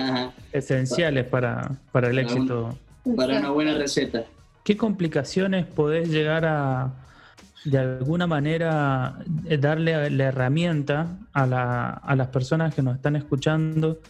esenciales 0.53 1.27
para, 1.27 1.71
para 1.93 2.11
el 2.11 2.19
éxito. 2.19 2.77
para 3.17 3.39
una 3.39 3.51
buena 3.51 3.75
receta. 3.75 4.25
¿Qué 4.65 4.77
complicaciones 4.77 5.67
podés 5.67 6.09
llegar 6.09 6.45
a, 6.45 6.93
de 7.65 7.79
alguna 7.79 8.27
manera, 8.27 9.19
eh, 9.47 9.57
darle 9.57 10.11
la 10.11 10.25
herramienta 10.25 11.19
a, 11.33 11.47
la, 11.47 11.91
a 11.91 12.17
las 12.17 12.29
personas 12.29 12.75
que 12.75 12.83
nos 12.83 12.97
están 12.97 13.17
escuchando 13.17 14.01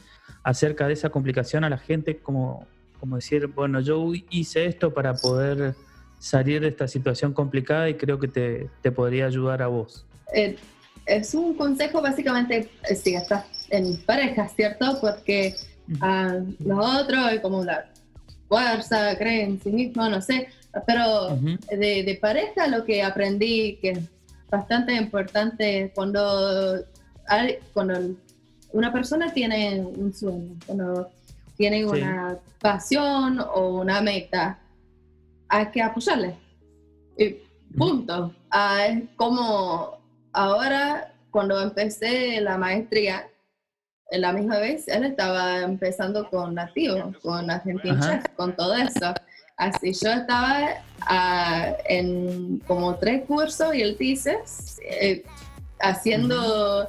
acerca 0.42 0.87
de 0.87 0.94
esa 0.94 1.11
complicación 1.11 1.64
a 1.64 1.70
la 1.70 1.78
gente, 1.78 2.18
como, 2.18 2.66
como 3.00 3.16
decir, 3.16 3.46
bueno, 3.48 3.80
yo 3.80 4.12
hice 4.30 4.66
esto 4.66 4.92
para 4.92 5.14
poder 5.14 5.74
salir 6.18 6.62
de 6.62 6.68
esta 6.68 6.88
situación 6.88 7.33
complicada 7.33 7.88
y 7.88 7.94
creo 7.94 8.18
que 8.18 8.28
te, 8.28 8.70
te 8.83 8.90
podría 8.90 9.26
ayudar 9.26 9.62
a 9.62 9.66
vos? 9.66 10.07
Eh, 10.35 10.57
es 11.06 11.34
un 11.34 11.54
consejo 11.54 12.00
básicamente 12.00 12.70
eh, 12.88 12.94
si 12.94 13.14
estás 13.14 13.44
en 13.70 13.96
pareja, 14.04 14.48
¿cierto? 14.48 14.98
Porque 15.00 15.54
a 16.00 16.38
los 16.60 17.00
otros 17.02 17.40
como 17.42 17.64
la 17.64 17.86
fuerza, 18.48 19.16
creen 19.16 19.50
en 19.50 19.62
sí 19.62 19.70
mismo, 19.70 20.08
no 20.08 20.20
sé, 20.20 20.48
pero 20.86 21.36
de, 21.70 22.18
pareja 22.20 22.66
lo 22.68 22.84
que 22.84 23.02
aprendí 23.02 23.78
que 23.80 23.90
es 23.90 23.98
bastante 24.50 24.94
importante 24.94 25.92
cuando, 25.94 26.84
cuando 27.72 28.14
una 28.72 28.92
persona 28.92 29.32
tiene 29.32 29.80
un 29.80 30.12
sueño, 30.12 30.56
cuando 30.66 31.08
tiene 31.56 31.86
una 31.86 32.38
pasión 32.60 33.38
o 33.40 33.80
una 33.80 34.00
meta, 34.00 34.58
hay 35.48 35.66
que 35.70 35.82
apoyarle. 35.82 36.34
Y 37.16 37.36
punto. 37.76 38.34
Ah, 38.50 38.86
es 38.86 39.04
como 39.16 39.93
ahora, 40.34 41.12
cuando 41.30 41.60
empecé 41.60 42.40
la 42.40 42.58
maestría, 42.58 43.28
en 44.10 44.20
la 44.20 44.32
misma 44.32 44.58
vez, 44.58 44.86
él 44.88 45.04
estaba 45.04 45.62
empezando 45.62 46.28
con 46.28 46.54
nativo, 46.54 47.12
con 47.22 47.50
Argentina 47.50 47.98
Chef, 48.00 48.34
con 48.36 48.54
todo 48.54 48.74
eso. 48.74 49.14
Así 49.56 49.92
yo 49.92 50.10
estaba 50.10 50.68
ah, 51.02 51.72
en 51.88 52.58
como 52.66 52.96
tres 52.96 53.24
cursos 53.26 53.74
y 53.74 53.82
él 53.82 53.96
dice, 53.98 54.38
eh, 54.82 55.24
haciendo... 55.80 56.86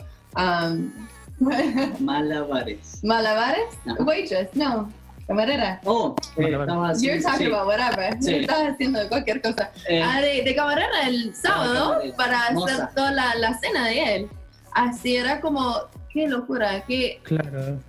malabares. 2.00 3.04
¿Malabares? 3.04 3.78
Waitress, 4.00 4.50
no. 4.56 4.92
Camarera. 5.28 5.82
Oh, 5.86 6.16
eh, 6.38 6.52
You're 7.00 7.22
talking 7.22 7.48
about 7.48 7.66
whatever. 7.68 8.16
Sí. 8.22 8.36
Estás 8.36 8.74
haciendo 8.74 9.08
cualquier 9.10 9.42
cosa. 9.42 9.72
Eh, 9.90 10.02
ah, 10.02 10.22
de, 10.22 10.56
camarera 10.56 11.08
el 11.08 11.34
sábado 11.36 12.00
para 12.16 12.48
hacer 12.48 12.90
toda 12.96 13.12
la, 13.12 13.60
cena 13.60 13.88
de 13.88 14.16
él. 14.16 14.30
Así 14.74 15.16
era 15.16 15.42
como, 15.42 15.76
qué 16.10 16.28
locura, 16.28 16.84
qué, 16.86 17.20
claro. 17.24 17.80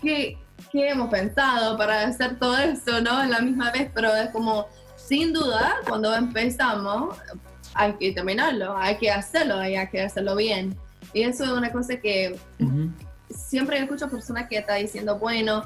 qué, 0.00 0.38
qué 0.70 0.88
hemos 0.90 1.10
pensado 1.10 1.76
para 1.76 2.02
hacer 2.02 2.38
todo 2.38 2.56
eso, 2.56 3.00
¿no? 3.00 3.22
En 3.22 3.30
la 3.30 3.40
misma 3.40 3.72
vez, 3.72 3.90
pero 3.92 4.14
es 4.14 4.30
como, 4.30 4.66
sin 4.96 5.32
duda, 5.32 5.76
cuando 5.88 6.14
empezamos, 6.14 7.18
hay 7.74 7.92
que 7.94 8.12
terminarlo, 8.12 8.76
hay 8.76 8.96
que 8.96 9.10
hacerlo, 9.10 9.58
hay 9.58 9.76
que 9.88 10.02
hacerlo 10.02 10.36
bien. 10.36 10.76
Y 11.12 11.22
eso 11.22 11.44
es 11.44 11.50
una 11.50 11.70
cosa 11.72 11.96
que 11.96 12.38
siempre 13.30 13.78
escucho 13.78 14.08
personas 14.08 14.48
que 14.48 14.58
están 14.58 14.80
diciendo, 14.80 15.18
bueno, 15.18 15.64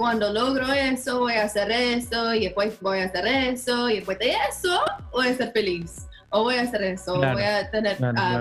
cuando 0.00 0.32
logro 0.32 0.72
eso, 0.72 1.18
voy 1.18 1.34
a 1.34 1.42
hacer 1.42 1.70
eso, 1.70 2.32
y 2.32 2.44
después 2.44 2.80
voy 2.80 3.00
a 3.00 3.04
hacer 3.04 3.26
eso, 3.26 3.90
y 3.90 3.96
después 3.96 4.18
de 4.18 4.34
eso, 4.48 4.80
voy 5.12 5.28
a 5.28 5.34
ser 5.36 5.52
feliz. 5.52 6.06
O 6.30 6.44
voy 6.44 6.54
a 6.54 6.62
hacer 6.62 6.82
eso, 6.84 7.16
voy 7.16 7.42
a 7.42 7.70
tener, 7.70 7.98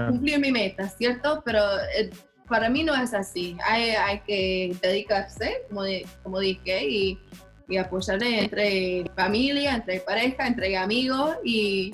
cumplir 0.08 0.40
mi 0.40 0.54
meta, 0.54 0.88
¿cierto? 0.88 1.42
Pero 1.44 1.60
eh, 1.98 2.12
para 2.48 2.70
mí 2.70 2.86
no 2.86 2.96
es 2.96 3.14
así. 3.14 3.58
Hay, 3.66 3.90
hay 3.90 4.22
que 4.22 4.74
dedicarse, 4.82 5.64
como, 5.68 5.82
como 6.24 6.40
dije, 6.40 6.88
y, 6.88 7.20
y 7.68 7.76
apoyarle 7.76 8.40
entre 8.40 9.12
familia, 9.18 9.76
entre 9.76 10.00
pareja, 10.00 10.48
entre 10.48 10.78
amigos, 10.78 11.36
y 11.44 11.94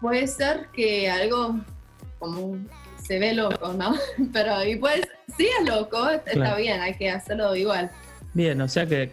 puede 0.00 0.28
ser 0.28 0.68
que 0.72 1.10
algo 1.10 1.58
como 2.20 2.56
se 3.02 3.18
ve 3.18 3.34
loco, 3.34 3.72
¿no? 3.72 3.96
Pero 4.32 4.64
y 4.64 4.76
pues 4.76 5.00
sí 5.36 5.48
es 5.58 5.68
loco, 5.68 6.08
está 6.10 6.54
bien, 6.54 6.80
hay 6.80 6.94
que 6.94 7.10
hacerlo 7.10 7.56
igual. 7.56 7.90
Bien, 8.34 8.60
o 8.60 8.68
sea 8.68 8.86
que, 8.86 9.10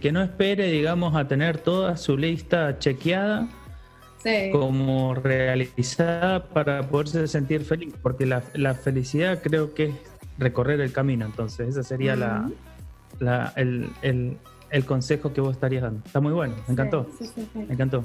que, 0.00 0.12
no 0.12 0.22
espere, 0.22 0.70
digamos, 0.70 1.16
a 1.16 1.26
tener 1.26 1.58
toda 1.58 1.96
su 1.96 2.16
lista 2.16 2.78
chequeada 2.78 3.48
como 4.52 5.14
realizada 5.14 6.44
para 6.44 6.82
poderse 6.88 7.26
sentir 7.26 7.64
feliz, 7.64 7.94
porque 8.00 8.24
la, 8.24 8.42
la, 8.54 8.74
felicidad 8.74 9.42
creo 9.42 9.74
que 9.74 9.86
es 9.86 9.94
recorrer 10.38 10.80
el 10.80 10.92
camino, 10.92 11.26
entonces 11.26 11.70
ese 11.70 11.82
sería 11.82 12.14
la, 12.14 12.48
la 13.18 13.52
el, 13.56 13.90
el, 14.02 14.36
el, 14.70 14.84
consejo 14.84 15.32
que 15.32 15.40
vos 15.40 15.52
estarías 15.52 15.82
dando. 15.82 16.06
Está 16.06 16.20
muy 16.20 16.32
bueno, 16.32 16.54
me 16.68 16.72
encantó. 16.72 17.08
me 17.54 17.74
encantó. 17.74 18.02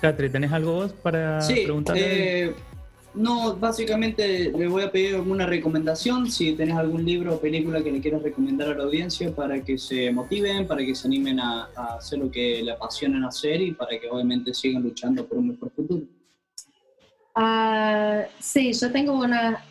Catri, 0.00 0.30
¿tenés 0.30 0.52
algo 0.52 0.74
vos 0.74 0.92
para 0.92 1.40
preguntarle? 1.46 2.44
Eh, 2.44 2.54
no, 3.14 3.56
básicamente 3.56 4.50
le 4.50 4.68
voy 4.68 4.82
a 4.82 4.90
pedir 4.90 5.16
alguna 5.16 5.46
recomendación, 5.46 6.30
si 6.30 6.52
tenés 6.54 6.76
algún 6.76 7.04
libro 7.04 7.34
o 7.34 7.40
película 7.40 7.82
que 7.82 7.92
le 7.92 8.00
quieras 8.00 8.22
recomendar 8.22 8.70
a 8.70 8.74
la 8.74 8.84
audiencia 8.84 9.34
para 9.34 9.62
que 9.62 9.76
se 9.78 10.10
motiven, 10.10 10.66
para 10.66 10.84
que 10.84 10.94
se 10.94 11.06
animen 11.06 11.40
a, 11.40 11.68
hacer 11.96 12.20
lo 12.20 12.30
que 12.30 12.62
le 12.62 12.72
apasionan 12.72 13.24
hacer 13.24 13.60
y 13.60 13.72
para 13.72 13.98
que 13.98 14.08
obviamente 14.08 14.54
sigan 14.54 14.82
luchando 14.82 15.26
por 15.26 15.38
un 15.38 15.48
mejor 15.48 15.70
futuro. 15.72 16.04
Uh, 17.36 18.22
sí, 18.38 18.72
yo 18.72 18.90
tengo 18.92 19.14
una... 19.14 19.64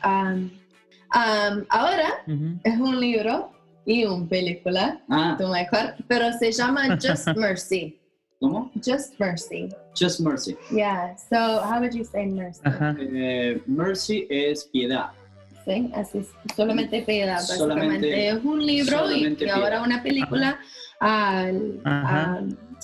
ahora 1.70 2.24
es 2.64 2.80
un 2.80 3.00
libro 3.00 3.52
y 3.86 4.06
una 4.06 4.28
película, 4.28 5.02
ah. 5.10 5.38
pero 6.08 6.32
se 6.34 6.52
llama 6.52 6.98
Just 7.02 7.28
Mercy. 7.36 8.01
¿Cómo? 8.42 8.72
Just 8.84 9.20
mercy. 9.20 9.70
Just 9.94 10.20
mercy. 10.20 10.58
Yeah. 10.72 11.16
So, 11.30 11.62
how 11.62 11.80
would 11.80 11.94
you 11.94 12.04
say 12.04 12.26
mercy? 12.26 12.62
Eh, 12.66 13.62
mercy 13.68 14.26
es 14.32 14.64
piedad. 14.64 15.12
Sí, 15.64 15.92
así 15.94 16.18
es. 16.18 16.30
Solamente 16.56 17.04
piedad, 17.04 17.36
básicamente. 17.36 18.30
es 18.30 18.44
un 18.44 18.66
libro 18.66 19.12
y, 19.12 19.48
ahora 19.48 19.84
una 19.84 20.02
película. 20.02 20.60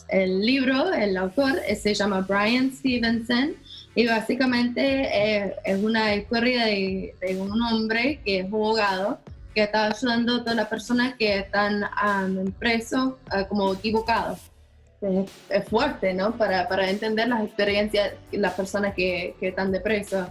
el 0.09 0.45
libro, 0.45 0.93
el 0.93 1.17
autor, 1.17 1.59
eh, 1.67 1.75
se 1.75 1.95
llama 1.95 2.21
Brian 2.21 2.71
Stevenson. 2.71 3.55
Y 3.95 4.05
básicamente 4.05 5.55
es 5.65 5.83
una 5.83 6.13
historia 6.13 6.65
de, 6.65 7.15
un 7.39 7.59
hombre 7.63 8.21
que 8.23 8.41
es 8.41 8.45
abogado 8.45 9.17
que 9.55 9.63
está 9.63 9.87
ayudando 9.87 10.35
a 10.35 10.39
todas 10.41 10.55
las 10.55 10.67
personas 10.67 11.15
que 11.15 11.39
están 11.39 11.83
um, 11.83 12.51
presos 12.51 13.15
como 13.49 13.73
equivocados. 13.73 14.37
Es, 15.01 15.63
fuerte, 15.69 16.13
¿no? 16.13 16.35
Para, 16.35 16.67
para, 16.67 16.89
entender 16.89 17.27
las 17.27 17.43
experiencias 17.43 18.13
de 18.31 18.37
las 18.37 18.53
personas 18.53 18.95
que, 18.95 19.35
que 19.39 19.49
están 19.49 19.71
de 19.71 19.79
preso. 19.79 20.27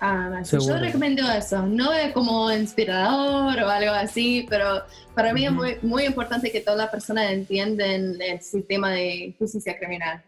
Ah, 0.00 0.42
yo 0.50 0.76
recomiendo 0.78 1.22
eso. 1.30 1.66
No 1.66 1.92
es 1.92 2.12
como 2.12 2.52
inspirador 2.52 3.60
o 3.60 3.68
algo 3.68 3.92
así, 3.92 4.46
pero 4.48 4.82
para 5.14 5.32
mí 5.32 5.44
es 5.44 5.52
muy, 5.52 5.76
muy 5.82 6.04
importante 6.04 6.52
que 6.52 6.60
todas 6.60 6.78
las 6.78 6.90
personas 6.90 7.30
entiendan 7.32 8.20
el 8.20 8.40
sistema 8.40 8.90
de 8.90 9.34
justicia 9.38 9.76
criminal. 9.78 10.22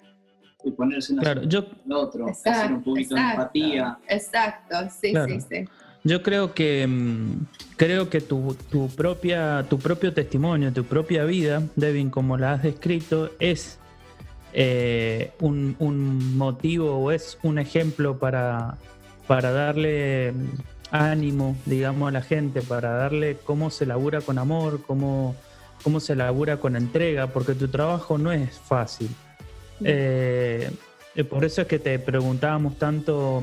Y 0.65 0.71
ponerse 0.73 1.13
en 1.13 1.19
claro, 1.21 1.43
yo, 1.45 1.67
el 1.87 1.93
otro, 1.93 2.29
hacer 2.29 2.73
un 2.73 2.83
poquito 2.83 3.15
de 3.15 3.21
empatía. 3.21 3.99
Exacto, 4.09 4.77
sí, 5.01 5.15
sí, 5.27 5.41
sí. 5.49 5.65
Yo 6.03 6.23
creo 6.23 6.55
que 6.55 6.87
mm, 6.87 7.47
creo 7.77 8.09
que 8.09 8.21
tu, 8.21 8.57
tu, 8.71 8.89
propia, 8.89 9.65
tu 9.69 9.79
propio 9.79 10.13
testimonio, 10.13 10.73
tu 10.73 10.85
propia 10.85 11.25
vida, 11.25 11.63
Devin, 11.77 12.11
como 12.11 12.37
la 12.37 12.53
has 12.53 12.63
descrito, 12.63 13.31
es 13.39 13.80
eh, 14.53 15.33
un, 15.41 15.77
un 15.79 16.37
motivo 16.37 16.97
o 16.97 17.11
es 17.11 17.39
un 17.43 17.59
ejemplo 17.59 18.19
para 18.19 18.77
para 19.31 19.53
darle 19.53 20.35
ánimo, 20.91 21.57
digamos, 21.65 22.09
a 22.09 22.11
la 22.11 22.21
gente, 22.21 22.63
para 22.63 22.91
darle 22.91 23.37
cómo 23.45 23.71
se 23.71 23.87
labura 23.87 24.21
con 24.23 24.39
amor, 24.39 24.81
cómo, 24.85 25.37
cómo 25.85 26.01
se 26.01 26.17
labura 26.17 26.57
con 26.57 26.75
entrega, 26.75 27.29
porque 27.29 27.55
tu 27.55 27.69
trabajo 27.69 28.19
no 28.19 28.33
es 28.33 28.59
fácil. 28.59 29.09
Eh, 29.85 30.69
eh, 31.15 31.23
por 31.23 31.45
eso 31.45 31.63
es 31.63 31.69
que 31.69 31.79
te 31.79 31.97
preguntábamos 32.01 32.77
tanto 32.77 33.41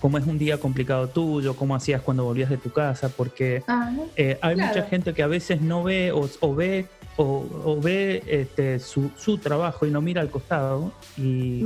cómo 0.00 0.18
es 0.18 0.26
un 0.26 0.38
día 0.38 0.58
complicado 0.58 1.08
tuyo, 1.08 1.56
cómo 1.56 1.74
hacías 1.74 2.02
cuando 2.02 2.24
volvías 2.24 2.50
de 2.50 2.58
tu 2.58 2.70
casa, 2.70 3.08
porque 3.08 3.62
ah, 3.68 3.90
eh, 4.16 4.38
hay 4.42 4.56
mucha 4.56 4.82
gente 4.82 5.14
que 5.14 5.22
a 5.22 5.28
veces 5.28 5.62
no 5.62 5.82
ve 5.82 6.12
o, 6.12 6.54
ve 6.54 6.88
o, 7.16 7.78
ve 7.82 8.22
este, 8.26 8.78
su, 8.78 9.10
su, 9.16 9.38
trabajo 9.38 9.86
y 9.86 9.90
no 9.90 10.00
mira 10.00 10.22
al 10.22 10.30
costado 10.30 10.92
y, 11.18 11.64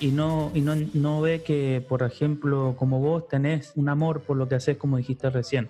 y, 0.00 0.08
no, 0.08 0.50
y 0.54 0.60
no, 0.60 0.74
no, 0.94 1.20
ve 1.20 1.42
que, 1.42 1.84
por 1.88 2.02
ejemplo, 2.02 2.74
como 2.76 3.00
vos 3.00 3.28
tenés 3.28 3.72
un 3.76 3.88
amor 3.88 4.22
por 4.22 4.36
lo 4.36 4.48
que 4.48 4.56
haces, 4.56 4.76
como 4.76 4.96
dijiste 4.96 5.30
recién. 5.30 5.68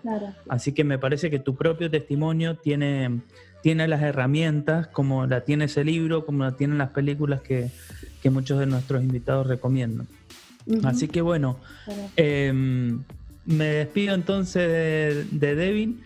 Así 0.48 0.72
que 0.72 0.84
me 0.84 0.98
parece 0.98 1.30
que 1.30 1.38
tu 1.38 1.54
propio 1.54 1.90
testimonio 1.90 2.56
tiene, 2.56 3.20
tiene 3.62 3.86
las 3.88 4.02
herramientas, 4.02 4.86
como 4.86 5.26
la 5.26 5.42
tiene 5.42 5.66
ese 5.66 5.84
libro, 5.84 6.24
como 6.24 6.44
la 6.44 6.56
tienen 6.56 6.78
las 6.78 6.90
películas 6.90 7.42
que, 7.42 7.70
que 8.22 8.30
muchos 8.30 8.58
de 8.58 8.66
nuestros 8.66 9.02
invitados 9.02 9.46
recomiendan. 9.46 10.06
Así 10.84 11.08
que 11.08 11.20
bueno, 11.20 11.56
em, 12.16 13.02
me 13.44 13.64
despido 13.64 14.14
entonces 14.14 14.68
de, 14.68 15.24
de 15.30 15.54
Devin. 15.54 16.00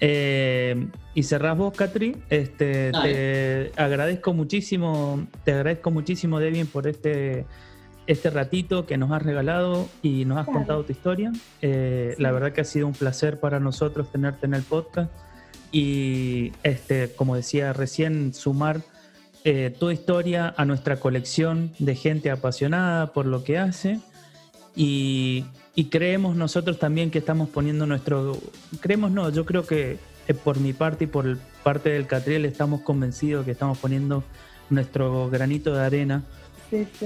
Eh, 0.00 0.88
y 1.14 1.22
cerrás 1.22 1.56
vos, 1.56 1.74
Catri. 1.76 2.16
Este, 2.30 2.90
te 2.92 3.72
agradezco 3.76 4.32
muchísimo, 4.32 5.26
te 5.44 5.52
agradezco 5.52 5.90
muchísimo, 5.90 6.40
Devin, 6.40 6.66
por 6.66 6.86
este, 6.86 7.46
este 8.06 8.30
ratito 8.30 8.86
que 8.86 8.98
nos 8.98 9.12
has 9.12 9.22
regalado 9.22 9.88
y 10.02 10.24
nos 10.24 10.38
has 10.38 10.46
contado 10.46 10.84
tu 10.84 10.92
historia. 10.92 11.32
Eh, 11.62 12.14
la 12.18 12.32
verdad 12.32 12.52
que 12.52 12.60
ha 12.60 12.64
sido 12.64 12.86
un 12.86 12.92
placer 12.92 13.40
para 13.40 13.60
nosotros 13.60 14.10
tenerte 14.10 14.46
en 14.46 14.54
el 14.54 14.62
podcast 14.62 15.10
y, 15.72 16.52
este, 16.62 17.12
como 17.14 17.36
decía 17.36 17.72
recién, 17.72 18.34
sumar 18.34 18.80
eh, 19.44 19.74
tu 19.78 19.90
historia 19.90 20.54
a 20.56 20.64
nuestra 20.64 20.96
colección 20.96 21.72
de 21.78 21.94
gente 21.94 22.30
apasionada 22.30 23.12
por 23.12 23.26
lo 23.26 23.44
que 23.44 23.58
hace. 23.58 24.00
Y, 24.76 25.44
y 25.74 25.86
creemos 25.86 26.36
nosotros 26.36 26.78
también 26.78 27.10
que 27.10 27.18
estamos 27.18 27.48
poniendo 27.48 27.86
nuestro... 27.86 28.38
Creemos 28.80 29.10
no, 29.10 29.30
yo 29.30 29.44
creo 29.44 29.66
que 29.66 29.98
eh, 30.28 30.34
por 30.34 30.60
mi 30.60 30.72
parte 30.72 31.04
y 31.04 31.06
por 31.06 31.36
parte 31.62 31.90
del 31.90 32.06
Catriel 32.06 32.44
estamos 32.44 32.82
convencidos 32.82 33.44
que 33.44 33.50
estamos 33.50 33.78
poniendo 33.78 34.22
nuestro 34.70 35.28
granito 35.30 35.74
de 35.74 35.84
arena. 35.84 36.22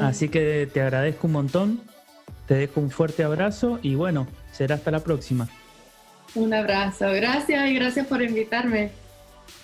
Así 0.00 0.28
que 0.28 0.68
te 0.72 0.80
agradezco 0.80 1.26
un 1.26 1.32
montón, 1.34 1.80
te 2.46 2.54
dejo 2.54 2.80
un 2.80 2.90
fuerte 2.90 3.24
abrazo 3.24 3.78
y 3.82 3.94
bueno, 3.94 4.26
será 4.52 4.76
hasta 4.76 4.90
la 4.90 5.00
próxima. 5.00 5.48
Un 6.34 6.52
abrazo, 6.54 7.10
gracias 7.12 7.70
y 7.70 7.74
gracias 7.74 8.06
por 8.06 8.22
invitarme. 8.22 8.90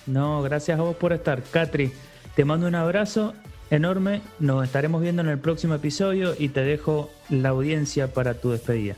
No, 0.05 0.41
gracias 0.41 0.79
a 0.79 0.81
vos 0.81 0.95
por 0.95 1.13
estar. 1.13 1.41
Catri, 1.43 1.91
te 2.35 2.45
mando 2.45 2.67
un 2.67 2.75
abrazo 2.75 3.33
enorme. 3.75 4.21
Nos 4.39 4.63
estaremos 4.63 5.01
viendo 5.01 5.21
en 5.21 5.29
el 5.29 5.39
próximo 5.39 5.75
episodio 5.75 6.33
y 6.37 6.49
te 6.49 6.61
dejo 6.61 7.09
la 7.29 7.49
audiencia 7.49 8.13
para 8.13 8.35
tu 8.35 8.51
despedida. 8.51 8.95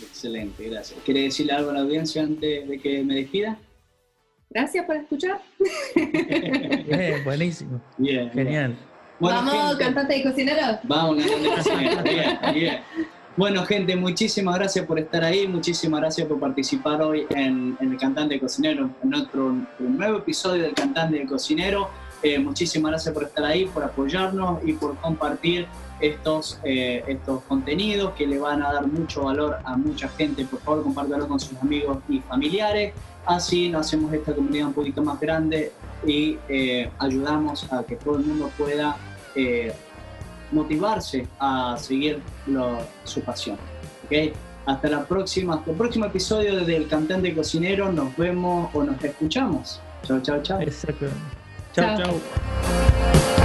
Excelente, 0.00 0.68
gracias. 0.68 1.00
¿Quiere 1.04 1.22
decirle 1.22 1.52
algo 1.52 1.70
a 1.70 1.74
la 1.74 1.80
audiencia 1.80 2.22
antes 2.22 2.68
de 2.68 2.78
que 2.78 3.02
me 3.02 3.14
despida? 3.14 3.58
Gracias 4.50 4.86
por 4.86 4.96
escuchar. 4.96 5.40
Bien, 5.94 7.24
buenísimo. 7.24 7.80
Bien, 7.98 8.30
Genial. 8.30 8.76
Vamos, 9.20 9.76
cantante 9.76 10.16
y 10.16 10.22
cocinero. 10.22 10.78
Vamos, 10.84 11.24
cantante 11.24 12.50
y 12.52 12.54
Bien, 12.54 12.80
Bueno, 13.36 13.64
gente, 13.64 13.96
muchísimas 13.96 14.54
gracias 14.56 14.86
por 14.86 14.98
estar 14.98 15.24
ahí, 15.24 15.46
muchísimas 15.46 16.00
gracias 16.00 16.26
por 16.28 16.38
participar 16.38 17.02
hoy 17.02 17.26
en, 17.30 17.76
en 17.80 17.92
El 17.92 17.98
Cantante 17.98 18.36
y 18.36 18.40
Cocinero, 18.40 18.90
en 19.02 19.14
otro 19.14 19.54
nuevo 19.78 20.18
episodio 20.18 20.62
del 20.62 20.74
Cantante 20.74 21.20
y 21.22 21.26
Cocinero. 21.26 21.90
Eh, 22.22 22.38
muchísimas 22.38 22.90
gracias 22.90 23.14
por 23.14 23.24
estar 23.24 23.44
ahí, 23.44 23.66
por 23.66 23.84
apoyarnos 23.84 24.60
y 24.64 24.72
por 24.72 24.96
compartir 24.96 25.66
estos, 26.00 26.58
eh, 26.64 27.04
estos 27.06 27.42
contenidos 27.44 28.12
que 28.14 28.26
le 28.26 28.38
van 28.38 28.62
a 28.62 28.72
dar 28.72 28.86
mucho 28.86 29.24
valor 29.24 29.58
a 29.64 29.76
mucha 29.76 30.08
gente. 30.08 30.44
Por 30.44 30.60
favor, 30.60 30.82
compártelo 30.82 31.28
con 31.28 31.38
sus 31.38 31.56
amigos 31.58 31.98
y 32.08 32.20
familiares. 32.20 32.92
Así 33.24 33.68
nos 33.68 33.86
hacemos 33.86 34.12
esta 34.12 34.34
comunidad 34.34 34.68
un 34.68 34.72
poquito 34.72 35.02
más 35.02 35.20
grande 35.20 35.72
y 36.04 36.38
eh, 36.48 36.90
ayudamos 36.98 37.70
a 37.72 37.84
que 37.84 37.96
todo 37.96 38.16
el 38.16 38.24
mundo 38.24 38.50
pueda 38.56 38.96
motivarse 40.50 41.28
a 41.38 41.76
seguir 41.78 42.20
su 43.04 43.20
pasión. 43.20 43.56
¿okay? 44.06 44.32
Hasta 44.66 44.88
la 44.88 45.04
próxima, 45.06 45.62
el 45.64 45.74
próximo 45.74 46.06
episodio 46.06 46.64
del 46.64 46.88
Cantante 46.88 47.32
Cocinero. 47.34 47.92
Nos 47.92 48.16
vemos 48.16 48.70
o 48.74 48.82
nos 48.82 49.02
escuchamos. 49.04 49.80
Chao, 50.02 50.20
chao, 50.20 50.42
chao. 50.42 50.60
Exacto. 50.60 51.06
Chao, 51.78 51.96
chao. 51.96 53.37